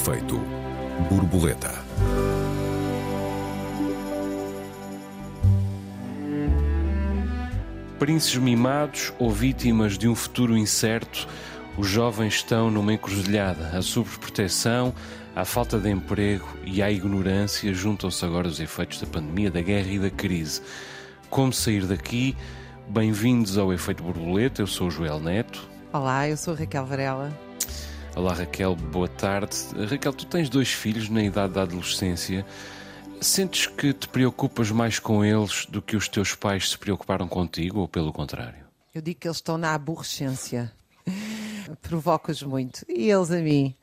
efeito 0.00 0.40
borboleta. 1.10 1.74
Príncipes 7.98 8.38
mimados 8.38 9.12
ou 9.18 9.30
vítimas 9.30 9.98
de 9.98 10.08
um 10.08 10.14
futuro 10.14 10.56
incerto, 10.56 11.28
os 11.76 11.86
jovens 11.86 12.36
estão 12.36 12.70
numa 12.70 12.94
encruzilhada. 12.94 13.76
A 13.76 13.82
sobreproteção, 13.82 14.94
à 15.36 15.44
falta 15.44 15.78
de 15.78 15.90
emprego 15.90 16.48
e 16.64 16.82
à 16.82 16.90
ignorância 16.90 17.74
juntam-se 17.74 18.24
agora 18.24 18.48
os 18.48 18.58
efeitos 18.58 19.02
da 19.02 19.06
pandemia, 19.06 19.50
da 19.50 19.60
guerra 19.60 19.90
e 19.90 19.98
da 19.98 20.10
crise. 20.10 20.62
Como 21.28 21.52
sair 21.52 21.84
daqui? 21.84 22.34
Bem-vindos 22.88 23.58
ao 23.58 23.70
Efeito 23.70 24.02
Borboleta, 24.02 24.62
eu 24.62 24.66
sou 24.66 24.88
o 24.88 24.90
Joel 24.90 25.20
Neto. 25.20 25.68
Olá, 25.92 26.26
eu 26.26 26.38
sou 26.38 26.54
Raquel 26.54 26.86
Varela. 26.86 27.49
Olá 28.16 28.34
Raquel, 28.34 28.74
boa 28.74 29.06
tarde. 29.06 29.56
Raquel, 29.88 30.12
tu 30.12 30.26
tens 30.26 30.48
dois 30.48 30.68
filhos 30.68 31.08
na 31.08 31.22
idade 31.22 31.54
da 31.54 31.62
adolescência. 31.62 32.44
Sentes 33.20 33.66
que 33.66 33.92
te 33.92 34.08
preocupas 34.08 34.70
mais 34.70 34.98
com 34.98 35.24
eles 35.24 35.64
do 35.66 35.80
que 35.80 35.96
os 35.96 36.08
teus 36.08 36.34
pais 36.34 36.70
se 36.70 36.78
preocuparam 36.78 37.28
contigo 37.28 37.80
ou 37.80 37.88
pelo 37.88 38.12
contrário? 38.12 38.66
Eu 38.92 39.00
digo 39.00 39.20
que 39.20 39.28
eles 39.28 39.36
estão 39.36 39.56
na 39.56 39.74
aborrecência. 39.74 40.72
Provoca-os 41.80 42.42
muito. 42.42 42.84
E 42.88 43.08
eles 43.08 43.30
a 43.30 43.38
mim. 43.38 43.74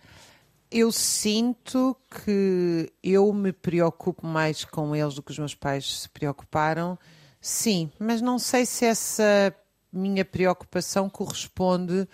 Eu 0.69 0.91
sinto 0.91 1.95
que 2.25 2.91
eu 3.01 3.31
me 3.31 3.53
preocupo 3.53 4.27
mais 4.27 4.65
com 4.65 4.93
eles 4.93 5.15
do 5.15 5.23
que 5.23 5.31
os 5.31 5.39
meus 5.39 5.55
pais 5.55 6.01
se 6.01 6.09
preocuparam. 6.09 6.99
Sim, 7.39 7.89
mas 7.97 8.21
não 8.21 8.37
sei 8.37 8.65
se 8.65 8.83
essa 8.83 9.55
minha 9.91 10.25
preocupação 10.25 11.09
corresponde 11.09 12.05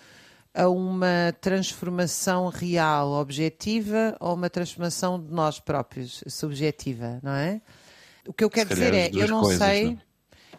a 0.54 0.68
uma 0.68 1.34
transformação 1.40 2.48
real, 2.48 3.10
objetiva, 3.10 4.16
ou 4.20 4.34
uma 4.34 4.48
transformação 4.48 5.20
de 5.20 5.32
nós 5.32 5.58
próprios, 5.58 6.22
subjetiva, 6.28 7.18
não 7.22 7.32
é? 7.32 7.60
O 8.26 8.32
que 8.32 8.44
eu 8.44 8.48
quero 8.48 8.68
dizer 8.68 8.94
é, 8.94 9.10
eu 9.12 9.26
não 9.26 9.42
coisas, 9.42 9.58
sei, 9.58 9.84
não? 9.86 10.00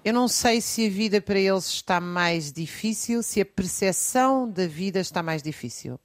eu 0.03 0.13
não 0.13 0.27
sei 0.27 0.59
se 0.59 0.85
a 0.85 0.89
vida 0.89 1.21
para 1.21 1.39
eles 1.39 1.66
está 1.67 2.01
mais 2.01 2.51
difícil, 2.51 3.23
se 3.23 3.39
a 3.39 3.45
percepção 3.45 4.49
da 4.49 4.67
vida 4.67 4.99
está 4.99 5.23
mais 5.23 5.41
difícil. 5.41 5.97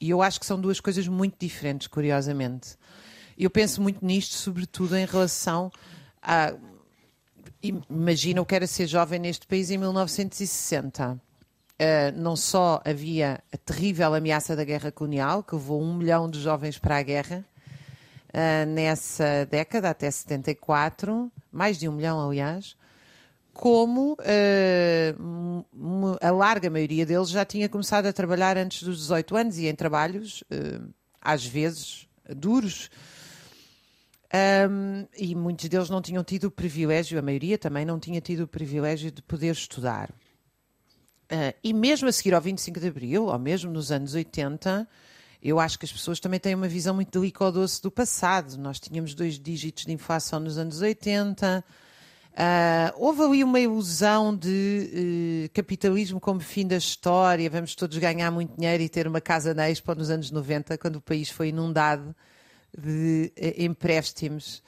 E 0.00 0.08
eu 0.08 0.22
acho 0.22 0.40
que 0.40 0.46
são 0.46 0.58
duas 0.58 0.80
coisas 0.80 1.06
muito 1.06 1.36
diferentes, 1.38 1.86
curiosamente. 1.86 2.76
Eu 3.36 3.50
penso 3.50 3.82
muito 3.82 4.04
nisto, 4.04 4.34
sobretudo 4.34 4.96
em 4.96 5.04
relação 5.04 5.70
a. 6.22 6.54
Imagina 7.60 8.40
o 8.40 8.46
que 8.46 8.54
era 8.54 8.68
ser 8.68 8.86
jovem 8.86 9.18
neste 9.18 9.44
país 9.46 9.68
em 9.70 9.78
1960 9.78 11.20
Uh, 11.80 12.10
não 12.16 12.34
só 12.34 12.82
havia 12.84 13.40
a 13.52 13.56
terrível 13.56 14.12
ameaça 14.12 14.56
da 14.56 14.64
guerra 14.64 14.90
colonial, 14.90 15.44
que 15.44 15.54
levou 15.54 15.80
um 15.80 15.94
milhão 15.94 16.28
de 16.28 16.40
jovens 16.40 16.76
para 16.76 16.96
a 16.96 17.02
guerra 17.02 17.44
uh, 18.30 18.66
nessa 18.66 19.46
década, 19.48 19.88
até 19.88 20.10
74, 20.10 21.30
mais 21.52 21.78
de 21.78 21.88
um 21.88 21.92
milhão, 21.92 22.20
aliás, 22.20 22.76
como 23.54 24.14
uh, 24.14 26.16
a 26.20 26.30
larga 26.32 26.68
maioria 26.68 27.06
deles 27.06 27.28
já 27.28 27.44
tinha 27.44 27.68
começado 27.68 28.06
a 28.06 28.12
trabalhar 28.12 28.56
antes 28.56 28.82
dos 28.82 28.98
18 28.98 29.36
anos 29.36 29.58
e 29.58 29.68
em 29.68 29.74
trabalhos, 29.74 30.42
às 31.20 31.46
vezes, 31.46 32.08
duros. 32.34 32.90
Um, 34.70 35.06
e 35.16 35.34
muitos 35.34 35.68
deles 35.68 35.88
não 35.88 36.02
tinham 36.02 36.22
tido 36.22 36.44
o 36.44 36.50
privilégio, 36.50 37.18
a 37.18 37.22
maioria 37.22 37.56
também 37.56 37.84
não 37.84 37.98
tinha 37.98 38.20
tido 38.20 38.42
o 38.42 38.48
privilégio 38.48 39.10
de 39.10 39.22
poder 39.22 39.52
estudar. 39.52 40.10
Uh, 41.30 41.52
e 41.62 41.74
mesmo 41.74 42.08
a 42.08 42.12
seguir 42.12 42.32
ao 42.34 42.40
25 42.40 42.80
de 42.80 42.88
Abril, 42.88 43.26
ou 43.26 43.38
mesmo 43.38 43.70
nos 43.70 43.92
anos 43.92 44.14
80, 44.14 44.88
eu 45.42 45.60
acho 45.60 45.78
que 45.78 45.84
as 45.84 45.92
pessoas 45.92 46.18
também 46.18 46.40
têm 46.40 46.54
uma 46.54 46.68
visão 46.68 46.94
muito 46.94 47.20
doce 47.52 47.82
do 47.82 47.90
passado. 47.90 48.56
Nós 48.56 48.80
tínhamos 48.80 49.14
dois 49.14 49.38
dígitos 49.38 49.84
de 49.84 49.92
inflação 49.92 50.40
nos 50.40 50.56
anos 50.56 50.80
80. 50.80 51.62
Uh, 51.62 51.72
ah, 52.34 52.94
houve 52.96 53.22
ali 53.22 53.44
uma 53.44 53.60
ilusão 53.60 54.34
de 54.34 55.48
uh, 55.48 55.52
capitalismo 55.52 56.18
como 56.18 56.40
fim 56.40 56.66
da 56.66 56.76
história, 56.76 57.50
vamos 57.50 57.74
todos 57.74 57.98
ganhar 57.98 58.30
muito 58.30 58.54
dinheiro 58.56 58.82
e 58.82 58.88
ter 58.88 59.06
uma 59.06 59.20
casa 59.20 59.52
na 59.52 59.68
Expo 59.68 59.94
nos 59.94 60.08
anos 60.08 60.30
90, 60.30 60.78
quando 60.78 60.96
o 60.96 61.00
país 61.00 61.28
foi 61.28 61.48
inundado 61.48 62.14
de 62.76 63.32
empréstimos 63.56 64.62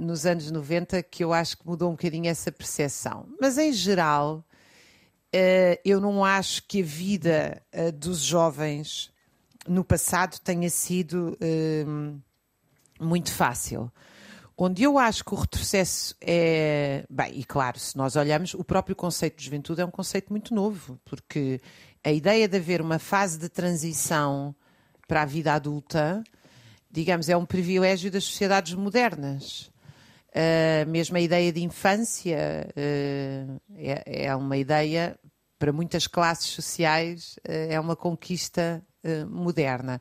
nos 0.00 0.26
anos 0.26 0.50
90, 0.50 1.02
que 1.04 1.22
eu 1.22 1.32
acho 1.32 1.56
que 1.56 1.66
mudou 1.66 1.88
um 1.88 1.92
bocadinho 1.92 2.26
essa 2.28 2.50
percepção. 2.50 3.26
Mas 3.40 3.56
em 3.56 3.72
geral, 3.72 4.44
eu 5.84 6.00
não 6.00 6.24
acho 6.24 6.62
que 6.66 6.82
a 6.82 6.84
vida 6.84 7.62
uh, 7.72 7.92
dos 7.92 8.20
jovens 8.20 9.12
no 9.66 9.84
passado 9.84 10.38
tenha 10.40 10.68
sido 10.70 11.36
uh, 11.40 12.22
muito 13.00 13.32
fácil. 13.32 13.90
Onde 14.56 14.84
eu 14.84 14.98
acho 14.98 15.24
que 15.24 15.34
o 15.34 15.36
retrocesso 15.36 16.14
é. 16.20 17.04
Bem, 17.10 17.40
e 17.40 17.44
claro, 17.44 17.78
se 17.78 17.96
nós 17.96 18.14
olhamos, 18.14 18.54
o 18.54 18.62
próprio 18.62 18.94
conceito 18.94 19.38
de 19.38 19.44
juventude 19.44 19.80
é 19.80 19.84
um 19.84 19.90
conceito 19.90 20.30
muito 20.30 20.54
novo, 20.54 20.98
porque 21.04 21.60
a 22.04 22.12
ideia 22.12 22.46
de 22.46 22.56
haver 22.56 22.80
uma 22.80 23.00
fase 23.00 23.36
de 23.36 23.48
transição 23.48 24.54
para 25.08 25.22
a 25.22 25.24
vida 25.24 25.52
adulta, 25.52 26.22
digamos, 26.88 27.28
é 27.28 27.36
um 27.36 27.44
privilégio 27.44 28.10
das 28.10 28.24
sociedades 28.24 28.74
modernas. 28.74 29.72
Uh, 30.30 30.88
mesmo 30.88 31.16
a 31.16 31.20
ideia 31.20 31.52
de 31.52 31.62
infância 31.62 32.68
uh, 32.70 33.60
é, 33.76 34.26
é, 34.26 34.36
uma 34.36 34.56
ideia, 34.56 35.16
para 35.64 35.72
muitas 35.72 36.06
classes 36.06 36.48
sociais, 36.48 37.38
uh, 37.48 37.72
é 37.72 37.80
uma 37.80 37.96
conquista 37.96 38.84
moderna. 39.30 39.98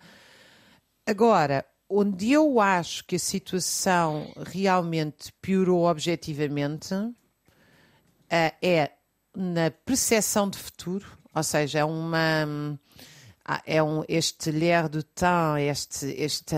Agora, 1.05 1.65
onde 1.89 2.33
eu 2.33 2.59
acho 2.59 3.05
que 3.05 3.15
a 3.15 3.19
situação 3.19 4.29
realmente 4.45 5.31
piorou 5.41 5.85
objetivamente 5.85 6.93
é 8.29 8.91
na 9.33 9.71
percepção 9.71 10.49
de 10.49 10.57
futuro, 10.57 11.05
ou 11.33 11.43
seja, 11.43 11.79
é 11.79 11.85
uma. 11.85 12.77
É 13.65 13.81
um, 13.81 14.03
este 14.09 14.51
l'air 14.51 14.89
do 14.89 15.01
temps, 15.01 15.59
este, 15.59 16.07
este, 16.07 16.55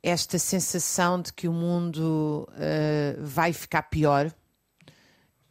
esta 0.00 0.38
sensação 0.38 1.20
de 1.20 1.32
que 1.32 1.48
o 1.48 1.52
mundo 1.52 2.48
uh, 2.50 3.24
vai 3.24 3.52
ficar 3.52 3.82
pior. 3.82 4.32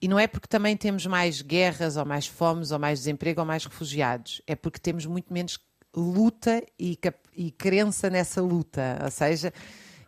E 0.03 0.07
não 0.09 0.19
é 0.19 0.27
porque 0.27 0.49
também 0.49 0.75
temos 0.75 1.05
mais 1.05 1.41
guerras, 1.41 1.95
ou 1.95 2.03
mais 2.03 2.27
fomes, 2.27 2.71
ou 2.71 2.77
mais 2.77 2.99
desemprego, 2.99 3.39
ou 3.39 3.47
mais 3.47 3.63
refugiados. 3.63 4.41
É 4.45 4.53
porque 4.53 4.77
temos 4.77 5.05
muito 5.05 5.31
menos 5.33 5.57
luta 5.95 6.61
e, 6.77 6.99
e 7.33 7.49
crença 7.51 8.09
nessa 8.09 8.41
luta. 8.41 8.99
Ou 9.01 9.09
seja, 9.09 9.53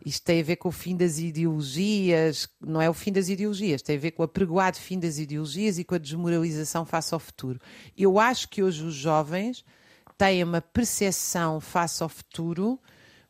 isto 0.04 0.22
tem 0.22 0.42
a 0.42 0.44
ver 0.44 0.56
com 0.56 0.68
o 0.68 0.70
fim 0.70 0.94
das 0.94 1.18
ideologias, 1.18 2.46
não 2.60 2.82
é 2.82 2.90
o 2.90 2.92
fim 2.92 3.10
das 3.10 3.30
ideologias, 3.30 3.80
tem 3.80 3.96
a 3.96 3.98
ver 3.98 4.10
com 4.10 4.20
o 4.20 4.26
apregoado 4.26 4.76
fim 4.76 4.98
das 4.98 5.16
ideologias 5.16 5.78
e 5.78 5.84
com 5.84 5.94
a 5.94 5.98
desmoralização 5.98 6.84
face 6.84 7.14
ao 7.14 7.18
futuro. 7.18 7.58
Eu 7.96 8.18
acho 8.18 8.50
que 8.50 8.62
hoje 8.62 8.84
os 8.84 8.92
jovens 8.92 9.64
têm 10.18 10.44
uma 10.44 10.60
percepção 10.60 11.58
face 11.58 12.02
ao 12.02 12.10
futuro 12.10 12.78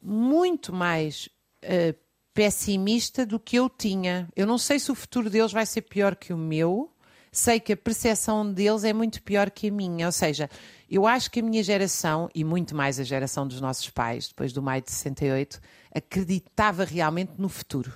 muito 0.02 0.72
mais 0.72 1.28
uh, 1.62 2.05
pessimista 2.36 3.24
do 3.24 3.40
que 3.40 3.56
eu 3.56 3.66
tinha. 3.66 4.28
Eu 4.36 4.46
não 4.46 4.58
sei 4.58 4.78
se 4.78 4.92
o 4.92 4.94
futuro 4.94 5.30
deles 5.30 5.52
vai 5.52 5.64
ser 5.64 5.80
pior 5.80 6.14
que 6.14 6.34
o 6.34 6.36
meu, 6.36 6.92
sei 7.32 7.58
que 7.58 7.72
a 7.72 7.76
percepção 7.76 8.52
deles 8.52 8.84
é 8.84 8.92
muito 8.92 9.22
pior 9.22 9.50
que 9.50 9.68
a 9.68 9.72
minha. 9.72 10.04
Ou 10.04 10.12
seja, 10.12 10.50
eu 10.88 11.06
acho 11.06 11.30
que 11.30 11.40
a 11.40 11.42
minha 11.42 11.62
geração, 11.62 12.28
e 12.34 12.44
muito 12.44 12.76
mais 12.76 13.00
a 13.00 13.04
geração 13.04 13.48
dos 13.48 13.58
nossos 13.58 13.88
pais, 13.88 14.28
depois 14.28 14.52
do 14.52 14.62
maio 14.62 14.82
de 14.82 14.90
68, 14.90 15.58
acreditava 15.90 16.84
realmente 16.84 17.32
no 17.38 17.48
futuro. 17.48 17.90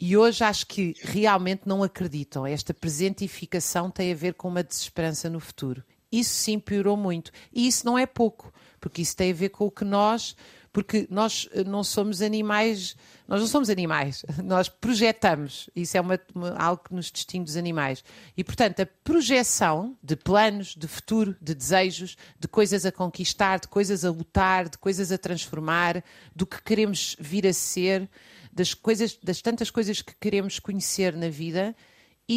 E 0.00 0.16
hoje 0.16 0.42
acho 0.42 0.66
que 0.66 0.94
realmente 1.02 1.64
não 1.66 1.82
acreditam. 1.82 2.46
Esta 2.46 2.72
presentificação 2.72 3.90
tem 3.90 4.10
a 4.10 4.16
ver 4.16 4.32
com 4.32 4.48
uma 4.48 4.64
desesperança 4.64 5.28
no 5.28 5.38
futuro. 5.38 5.84
Isso 6.10 6.32
sim 6.32 6.58
piorou 6.58 6.96
muito. 6.96 7.30
E 7.52 7.68
isso 7.68 7.84
não 7.84 7.98
é 7.98 8.06
pouco, 8.06 8.50
porque 8.80 9.02
isso 9.02 9.14
tem 9.14 9.32
a 9.32 9.34
ver 9.34 9.50
com 9.50 9.66
o 9.66 9.70
que 9.70 9.84
nós 9.84 10.34
porque 10.72 11.06
nós 11.10 11.48
eh, 11.52 11.64
não 11.64 11.82
somos 11.82 12.22
animais, 12.22 12.96
nós 13.26 13.40
não 13.40 13.48
somos 13.48 13.68
animais, 13.68 14.24
nós 14.44 14.68
projetamos, 14.68 15.68
isso 15.74 15.96
é 15.96 16.00
uma, 16.00 16.18
uma, 16.34 16.50
algo 16.56 16.82
que 16.84 16.94
nos 16.94 17.10
distingue 17.10 17.44
dos 17.44 17.56
animais. 17.56 18.04
E, 18.36 18.44
portanto, 18.44 18.80
a 18.80 18.86
projeção 18.86 19.96
de 20.02 20.16
planos, 20.16 20.74
de 20.76 20.86
futuro, 20.86 21.36
de 21.40 21.54
desejos, 21.54 22.16
de 22.38 22.46
coisas 22.46 22.86
a 22.86 22.92
conquistar, 22.92 23.58
de 23.58 23.68
coisas 23.68 24.04
a 24.04 24.10
lutar, 24.10 24.68
de 24.68 24.78
coisas 24.78 25.10
a 25.10 25.18
transformar, 25.18 26.04
do 26.34 26.46
que 26.46 26.62
queremos 26.62 27.16
vir 27.18 27.46
a 27.46 27.52
ser, 27.52 28.08
das, 28.52 28.74
coisas, 28.74 29.18
das 29.22 29.40
tantas 29.40 29.70
coisas 29.70 30.02
que 30.02 30.14
queremos 30.20 30.58
conhecer 30.58 31.16
na 31.16 31.28
vida, 31.28 31.74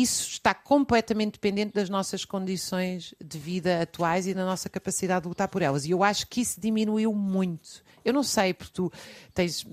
isso 0.01 0.27
está 0.27 0.55
completamente 0.55 1.33
dependente 1.33 1.71
das 1.71 1.87
nossas 1.87 2.25
condições 2.25 3.13
de 3.23 3.37
vida 3.37 3.79
atuais 3.79 4.25
e 4.25 4.33
da 4.33 4.43
nossa 4.43 4.67
capacidade 4.67 5.21
de 5.21 5.27
lutar 5.27 5.47
por 5.47 5.61
elas. 5.61 5.85
E 5.85 5.91
eu 5.91 6.03
acho 6.03 6.25
que 6.25 6.41
isso 6.41 6.59
diminuiu 6.59 7.13
muito. 7.13 7.83
Eu 8.03 8.11
não 8.11 8.23
sei, 8.23 8.55
porque 8.55 8.73
tu 8.73 8.91
tens 9.35 9.67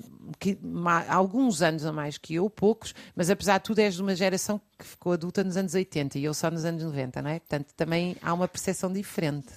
alguns 1.08 1.62
anos 1.62 1.86
a 1.86 1.92
mais 1.92 2.18
que 2.18 2.34
eu, 2.34 2.50
poucos, 2.50 2.94
mas 3.16 3.30
apesar 3.30 3.58
de 3.58 3.64
tudo 3.64 3.78
és 3.78 3.94
de 3.94 4.02
uma 4.02 4.14
geração 4.14 4.60
que 4.78 4.84
ficou 4.84 5.12
adulta 5.12 5.42
nos 5.42 5.56
anos 5.56 5.72
80 5.72 6.18
e 6.18 6.24
eu 6.24 6.34
só 6.34 6.50
nos 6.50 6.66
anos 6.66 6.82
90, 6.82 7.22
não 7.22 7.30
é? 7.30 7.38
Portanto, 7.38 7.72
também 7.74 8.14
há 8.20 8.34
uma 8.34 8.46
percepção 8.46 8.92
diferente. 8.92 9.48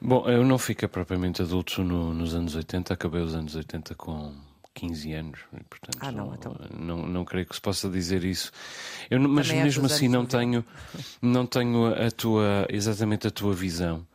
Bom, 0.00 0.26
eu 0.28 0.44
não 0.44 0.56
fiquei 0.56 0.88
propriamente 0.88 1.42
adulto 1.42 1.84
no, 1.84 2.14
nos 2.14 2.34
anos 2.34 2.54
80, 2.54 2.94
acabei 2.94 3.20
os 3.20 3.34
anos 3.34 3.54
80 3.54 3.94
com 3.94 4.34
15 4.76 5.12
anos, 5.14 5.40
portanto 5.70 5.98
ah, 6.00 6.12
não, 6.12 6.34
então... 6.34 6.54
não, 6.78 7.06
não 7.06 7.24
creio 7.24 7.46
que 7.46 7.54
se 7.54 7.60
possa 7.60 7.88
dizer 7.88 8.24
isso. 8.24 8.52
Eu, 9.10 9.18
mas 9.20 9.50
mesmo 9.50 9.86
assim 9.86 10.06
não 10.06 10.26
tenho, 10.26 10.62
não 11.20 11.46
tenho 11.46 11.86
a 11.86 12.10
tua, 12.10 12.66
exatamente 12.68 13.26
a 13.26 13.30
tua 13.30 13.54
visão. 13.54 14.06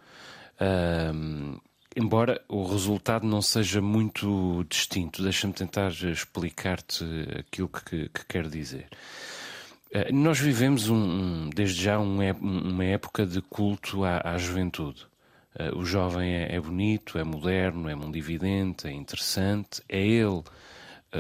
Um, 0.62 1.58
embora 1.96 2.40
o 2.48 2.64
resultado 2.64 3.26
não 3.26 3.42
seja 3.42 3.82
muito 3.82 4.64
distinto, 4.70 5.24
deixa-me 5.24 5.52
tentar 5.52 5.92
explicar-te 5.92 7.04
aquilo 7.40 7.68
que, 7.68 8.08
que 8.10 8.26
quero 8.28 8.48
dizer. 8.48 8.88
Uh, 9.88 10.14
nós 10.14 10.40
vivemos 10.40 10.90
um, 10.90 11.50
desde 11.50 11.84
já 11.84 12.00
um, 12.00 12.20
uma 12.40 12.86
época 12.86 13.26
de 13.26 13.42
culto 13.42 14.04
à, 14.04 14.22
à 14.24 14.38
juventude. 14.38 15.11
Uh, 15.54 15.78
o 15.78 15.86
jovem 15.86 16.34
é, 16.34 16.56
é, 16.56 16.62
bonito, 16.62 17.18
é 17.18 17.24
moderno, 17.24 17.90
é 17.90 17.96
mundividente, 17.96 18.88
é 18.88 18.92
interessante, 18.92 19.82
é 19.90 20.00
ele 20.00 20.40
uh, 20.40 20.44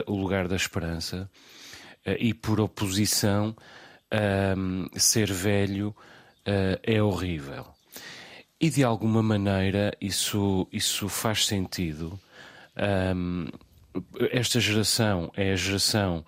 o 0.07 0.15
lugar 0.15 0.47
da 0.47 0.55
esperança 0.55 1.29
uh, 2.05 2.11
e, 2.17 2.33
por 2.33 2.59
oposição, 2.59 3.55
ser 4.97 5.31
velho 5.31 5.95
é 6.83 7.01
horrível. 7.01 7.65
E 8.59 8.69
de 8.69 8.83
alguma 8.83 9.23
maneira 9.23 9.95
isso, 10.01 10.67
isso 10.69 11.07
faz 11.07 11.45
sentido. 11.45 12.19
Um, 13.15 13.47
esta 14.31 14.59
geração 14.59 15.31
é 15.33 15.53
a 15.53 15.55
geração 15.55 16.25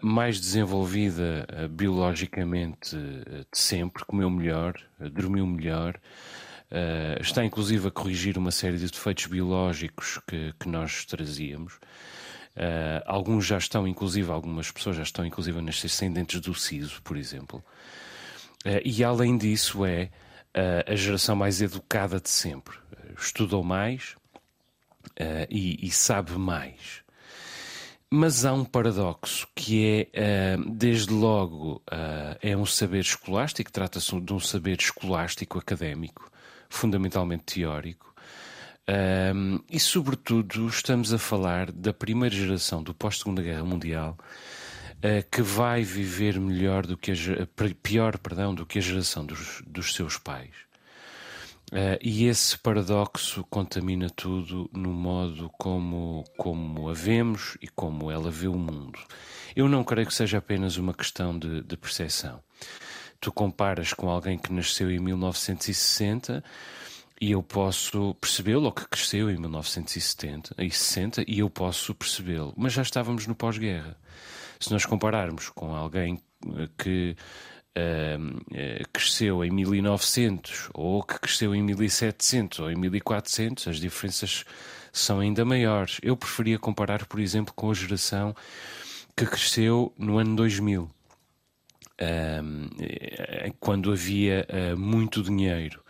mais 0.00 0.38
desenvolvida 0.38 1.48
biologicamente 1.68 2.96
de 2.96 3.58
sempre, 3.58 4.04
comeu 4.04 4.30
melhor, 4.30 4.74
dormiu 5.00 5.44
melhor, 5.44 5.98
Uh, 6.70 7.20
está 7.20 7.44
inclusive 7.44 7.88
a 7.88 7.90
corrigir 7.90 8.38
uma 8.38 8.50
série 8.50 8.78
de 8.78 8.90
defeitos 8.90 9.26
biológicos 9.26 10.18
que, 10.26 10.52
que 10.58 10.68
nós 10.68 11.04
trazíamos. 11.04 11.74
Uh, 12.56 13.02
alguns 13.06 13.46
já 13.46 13.58
estão, 13.58 13.86
inclusive, 13.86 14.30
algumas 14.30 14.70
pessoas 14.70 14.96
já 14.96 15.02
estão, 15.02 15.24
inclusive, 15.24 15.58
a 15.58 15.62
nascer 15.62 15.88
sem 15.88 16.12
dentes 16.12 16.40
do 16.40 16.54
siso, 16.54 17.00
por 17.02 17.16
exemplo. 17.16 17.62
Uh, 18.64 18.80
e 18.84 19.04
além 19.04 19.36
disso, 19.36 19.84
é 19.84 20.10
a 20.86 20.94
geração 20.94 21.34
mais 21.34 21.60
educada 21.60 22.20
de 22.20 22.30
sempre. 22.30 22.76
Estudou 23.18 23.64
mais 23.64 24.14
e, 25.50 25.84
e, 25.84 25.90
sabe 25.90 26.30
mais. 26.38 27.02
Mas 28.08 28.44
há 28.44 28.52
um 28.52 28.64
paradoxo 28.64 29.48
que 29.52 30.08
é, 30.12 30.56
desde 30.64 31.12
logo, 31.12 31.82
é 32.40 32.56
um 32.56 32.64
saber 32.64 33.00
escolástico, 33.00 33.72
trata-se 33.72 34.20
de 34.20 34.32
um 34.32 34.38
saber 34.38 34.78
escolástico 34.78 35.58
académico, 35.58 36.30
fundamentalmente 36.74 37.54
teórico. 37.54 38.14
Um, 38.86 39.60
e, 39.70 39.80
sobretudo, 39.80 40.68
estamos 40.68 41.12
a 41.12 41.18
falar 41.18 41.72
da 41.72 41.92
primeira 41.92 42.34
geração 42.34 42.82
do 42.82 42.92
pós-Segunda 42.92 43.40
Guerra 43.40 43.64
Mundial 43.64 44.18
uh, 44.96 45.26
que 45.30 45.40
vai 45.40 45.82
viver 45.82 46.38
melhor 46.38 46.86
do 46.86 46.96
que 46.96 47.12
a, 47.12 47.14
pior 47.82 48.18
perdão, 48.18 48.54
do 48.54 48.66
que 48.66 48.78
a 48.78 48.82
geração 48.82 49.24
dos, 49.24 49.62
dos 49.66 49.94
seus 49.94 50.18
pais. 50.18 50.52
Uh, 51.72 51.96
e 52.02 52.26
esse 52.26 52.58
paradoxo 52.58 53.42
contamina 53.48 54.10
tudo 54.10 54.68
no 54.70 54.92
modo 54.92 55.50
como, 55.58 56.22
como 56.36 56.90
a 56.90 56.92
vemos 56.92 57.56
e 57.62 57.68
como 57.68 58.10
ela 58.10 58.30
vê 58.30 58.48
o 58.48 58.58
mundo. 58.58 58.98
Eu 59.56 59.66
não 59.66 59.82
creio 59.82 60.06
que 60.06 60.14
seja 60.14 60.38
apenas 60.38 60.76
uma 60.76 60.92
questão 60.92 61.38
de, 61.38 61.62
de 61.62 61.76
percepção 61.76 62.42
tu 63.24 63.32
comparas 63.32 63.94
com 63.94 64.10
alguém 64.10 64.36
que 64.36 64.52
nasceu 64.52 64.90
em 64.90 64.98
1960 64.98 66.44
e 67.18 67.30
eu 67.30 67.42
posso 67.42 68.14
percebê-lo, 68.20 68.66
ou 68.66 68.72
que 68.72 68.86
cresceu 68.86 69.30
em 69.30 69.38
1970 69.38 70.54
e 70.58 70.70
60, 70.70 71.24
e 71.26 71.38
eu 71.38 71.48
posso 71.48 71.94
percebê-lo. 71.94 72.52
Mas 72.54 72.74
já 72.74 72.82
estávamos 72.82 73.26
no 73.26 73.34
pós-guerra. 73.34 73.96
Se 74.60 74.70
nós 74.70 74.84
compararmos 74.84 75.48
com 75.48 75.74
alguém 75.74 76.20
eh, 76.58 76.68
que 76.76 77.16
uh, 77.78 78.88
cresceu 78.92 79.42
em 79.42 79.50
1900, 79.50 80.68
ou 80.74 81.02
que 81.02 81.18
cresceu 81.18 81.54
em 81.54 81.62
1700 81.62 82.58
ou 82.58 82.70
em 82.70 82.76
1400, 82.76 83.68
as 83.68 83.80
diferenças 83.80 84.44
são 84.92 85.20
ainda 85.20 85.46
maiores. 85.46 85.98
Eu 86.02 86.14
preferia 86.14 86.58
comparar, 86.58 87.06
por 87.06 87.20
exemplo, 87.20 87.54
com 87.54 87.70
a 87.70 87.74
geração 87.74 88.36
que 89.16 89.24
cresceu 89.24 89.94
no 89.96 90.18
ano 90.18 90.36
2000 90.36 90.90
quando 93.60 93.92
havia 93.92 94.46
uh, 94.48 94.78
muito 94.78 95.22
dinheiro. 95.22 95.82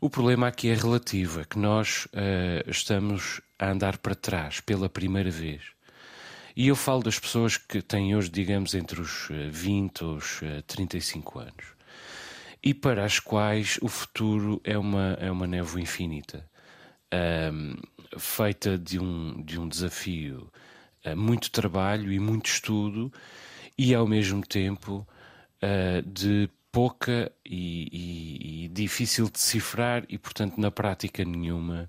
O 0.00 0.08
problema 0.08 0.46
aqui 0.46 0.68
é 0.68 0.74
relativo, 0.74 1.40
é 1.40 1.44
que 1.44 1.58
nós 1.58 2.06
uh, 2.06 2.70
estamos 2.70 3.40
a 3.58 3.70
andar 3.70 3.98
para 3.98 4.14
trás 4.14 4.60
pela 4.60 4.88
primeira 4.88 5.30
vez. 5.30 5.62
E 6.56 6.68
eu 6.68 6.76
falo 6.76 7.02
das 7.02 7.18
pessoas 7.18 7.56
que 7.56 7.82
têm 7.82 8.16
hoje, 8.16 8.30
digamos, 8.30 8.74
entre 8.74 9.00
os 9.00 9.28
20 9.50 10.00
e 10.00 10.04
os 10.04 10.40
35 10.66 11.38
anos. 11.38 11.78
E 12.62 12.74
para 12.74 13.04
as 13.04 13.20
quais 13.20 13.78
o 13.80 13.86
futuro 13.86 14.60
é 14.64 14.76
uma, 14.76 15.16
é 15.20 15.30
uma 15.30 15.46
névoa 15.46 15.80
infinita, 15.80 16.44
feita 18.18 18.76
de 18.76 18.98
um, 18.98 19.40
de 19.40 19.60
um 19.60 19.68
desafio, 19.68 20.50
muito 21.16 21.48
trabalho 21.52 22.10
e 22.12 22.18
muito 22.18 22.46
estudo, 22.46 23.12
e 23.78 23.94
ao 23.94 24.08
mesmo 24.08 24.44
tempo 24.44 25.06
uh, 25.62 26.02
de 26.02 26.48
pouca 26.70 27.32
e, 27.44 27.88
e, 27.90 28.64
e, 28.64 28.68
difícil 28.68 29.26
de 29.26 29.32
decifrar 29.32 30.04
e, 30.08 30.18
portanto, 30.18 30.58
na 30.58 30.70
prática 30.70 31.24
nenhuma 31.24 31.88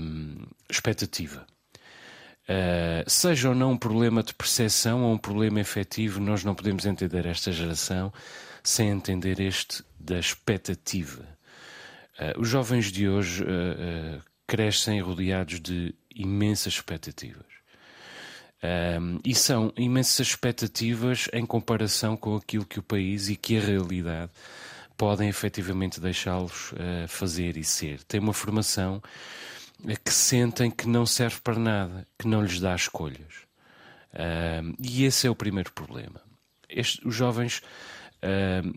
um, 0.00 0.46
expectativa. 0.68 1.46
Uh, 2.48 3.08
seja 3.08 3.50
ou 3.50 3.54
não 3.54 3.72
um 3.72 3.76
problema 3.76 4.22
de 4.22 4.32
percepção 4.32 5.04
ou 5.04 5.12
um 5.12 5.18
problema 5.18 5.60
efetivo, 5.60 6.18
nós 6.18 6.44
não 6.44 6.54
podemos 6.54 6.86
entender 6.86 7.26
esta 7.26 7.52
geração 7.52 8.12
sem 8.62 8.88
entender 8.88 9.38
este 9.38 9.84
da 10.00 10.18
expectativa. 10.18 11.22
Uh, 12.18 12.40
os 12.40 12.48
jovens 12.48 12.90
de 12.90 13.08
hoje 13.08 13.44
uh, 13.44 14.22
crescem 14.46 15.00
rodeados 15.00 15.60
de 15.60 15.94
imensas 16.14 16.72
expectativas. 16.72 17.57
Um, 18.60 19.20
e 19.24 19.34
são 19.36 19.72
imensas 19.76 20.28
expectativas 20.28 21.28
em 21.32 21.46
comparação 21.46 22.16
com 22.16 22.34
aquilo 22.34 22.66
que 22.66 22.80
o 22.80 22.82
país 22.82 23.28
e 23.28 23.36
que 23.36 23.56
a 23.56 23.60
realidade 23.60 24.32
podem 24.96 25.28
efetivamente 25.28 26.00
deixá-los 26.00 26.72
uh, 26.72 27.06
fazer 27.06 27.56
e 27.56 27.62
ser. 27.62 28.02
Tem 28.02 28.18
uma 28.18 28.32
formação 28.32 29.00
que 30.04 30.12
sentem 30.12 30.72
que 30.72 30.88
não 30.88 31.06
serve 31.06 31.40
para 31.40 31.56
nada, 31.56 32.06
que 32.18 32.26
não 32.26 32.42
lhes 32.42 32.58
dá 32.58 32.74
escolhas. 32.74 33.46
Um, 34.12 34.74
e 34.80 35.04
esse 35.04 35.28
é 35.28 35.30
o 35.30 35.36
primeiro 35.36 35.72
problema. 35.72 36.20
Este, 36.68 37.06
os 37.06 37.14
jovens, 37.14 37.62
um, 38.64 38.72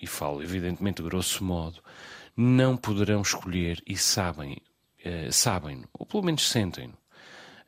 e 0.00 0.06
falo 0.06 0.44
evidentemente 0.44 1.02
grosso 1.02 1.42
modo, 1.42 1.82
não 2.36 2.76
poderão 2.76 3.22
escolher 3.22 3.82
e 3.84 3.96
sabem, 3.96 4.58
uh, 5.04 5.32
sabem 5.32 5.82
ou 5.92 6.06
pelo 6.06 6.22
menos 6.22 6.48
sentem-no 6.48 6.96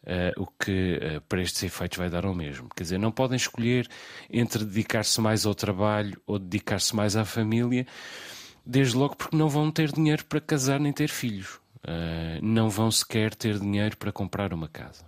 Uh, 0.06 0.40
o 0.40 0.46
que 0.46 1.00
uh, 1.02 1.20
para 1.22 1.42
estes 1.42 1.64
efeitos 1.64 1.98
vai 1.98 2.08
dar 2.08 2.25
ao 2.25 2.32
mesmo. 2.32 2.68
Quer 2.76 2.84
dizer, 2.84 2.98
não 2.98 3.10
podem 3.10 3.34
escolher 3.36 3.88
entre 4.30 4.64
dedicar-se 4.64 5.20
mais 5.20 5.44
ao 5.44 5.52
trabalho 5.52 6.16
ou 6.25 6.38
dedicar-se 6.38 6.94
mais 6.94 7.16
à 7.16 7.25
família, 7.25 7.84
desde 8.64 8.96
logo 8.96 9.16
porque 9.16 9.36
não 9.36 9.48
vão 9.48 9.68
ter 9.68 9.90
dinheiro 9.90 10.25
para 10.25 10.40
casar 10.40 10.78
nem 10.78 10.92
ter 10.92 11.08
filhos. 11.08 11.58
Uh, 11.78 12.38
não 12.40 12.70
vão 12.70 12.88
sequer 12.88 13.34
ter 13.34 13.58
dinheiro 13.58 13.96
para 13.96 14.12
comprar 14.12 14.52
uma 14.52 14.68
casa. 14.68 15.04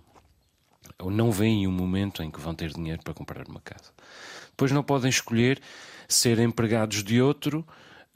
Ou 0.97 1.09
não 1.09 1.31
veem 1.31 1.65
um 1.65 1.71
momento 1.71 2.21
em 2.21 2.29
que 2.29 2.39
vão 2.39 2.53
ter 2.53 2.73
dinheiro 2.73 3.01
para 3.01 3.13
comprar 3.13 3.47
uma 3.47 3.61
casa. 3.61 3.93
Depois 4.49 4.69
não 4.71 4.83
podem 4.83 5.09
escolher 5.09 5.61
ser 6.09 6.39
empregados 6.39 7.03
de 7.05 7.21
outro. 7.21 7.65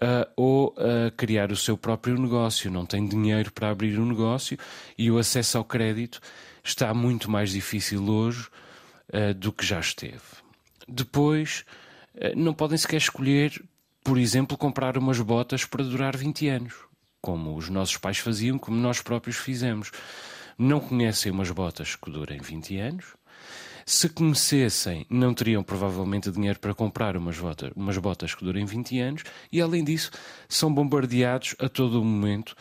Uh, 0.02 0.28
ou 0.36 0.70
uh, 0.70 1.16
criar 1.16 1.50
o 1.50 1.56
seu 1.56 1.78
próprio 1.78 2.20
negócio. 2.20 2.70
Não 2.70 2.86
têm 2.86 3.08
dinheiro 3.08 3.54
para 3.54 3.70
abrir 3.70 3.98
um 3.98 4.06
negócio 4.06 4.58
e 4.98 5.10
o 5.10 5.18
acesso 5.18 5.58
ao 5.58 5.64
crédito 5.64 6.20
está 6.64 6.94
muito 6.94 7.30
mais 7.30 7.52
difícil 7.52 8.08
hoje 8.08 8.48
uh, 9.14 9.34
do 9.34 9.52
que 9.52 9.66
já 9.66 9.80
esteve. 9.80 10.22
Depois, 10.88 11.66
uh, 12.16 12.36
não 12.36 12.54
podem 12.54 12.78
sequer 12.78 12.98
escolher, 12.98 13.64
por 14.04 14.18
exemplo, 14.18 14.58
comprar 14.58 14.98
umas 14.98 15.20
botas 15.20 15.66
para 15.66 15.84
durar 15.84 16.16
20 16.16 16.48
anos, 16.48 16.74
como 17.22 17.56
os 17.56 17.70
nossos 17.70 17.98
pais 17.98 18.18
faziam, 18.18 18.58
como 18.58 18.78
nós 18.78 19.02
próprios 19.02 19.38
fizemos. 19.38 19.92
Não 20.58 20.80
conhecem 20.80 21.32
umas 21.32 21.50
botas 21.52 21.96
que 21.96 22.12
durem 22.12 22.40
20 22.40 22.78
anos. 22.78 23.06
Se 23.86 24.08
conhecessem, 24.08 25.06
não 25.10 25.34
teriam 25.34 25.62
provavelmente 25.62 26.32
dinheiro 26.32 26.58
para 26.60 26.74
comprar 26.74 27.18
umas 27.18 27.38
botas, 27.38 27.72
umas 27.76 27.98
botas 27.98 28.34
que 28.34 28.46
durem 28.46 28.66
20 28.66 29.00
anos 29.00 29.24
e, 29.52 29.62
além 29.62 29.84
disso, 29.84 30.10
são 30.48 30.74
bombardeados 30.74 31.54
a 31.60 31.68
todo 31.68 32.02
o 32.02 32.06
momento 32.06 32.56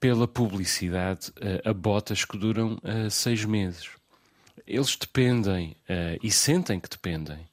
pela 0.00 0.28
publicidade 0.28 1.30
uh, 1.30 1.68
a 1.68 1.72
botas 1.72 2.24
que 2.24 2.36
duram 2.36 2.78
uh, 2.82 3.10
seis 3.10 3.44
meses. 3.44 3.88
Eles 4.66 4.96
dependem 4.96 5.76
uh, 5.88 6.18
e 6.22 6.30
sentem 6.30 6.80
que 6.80 6.88
dependem 6.88 7.48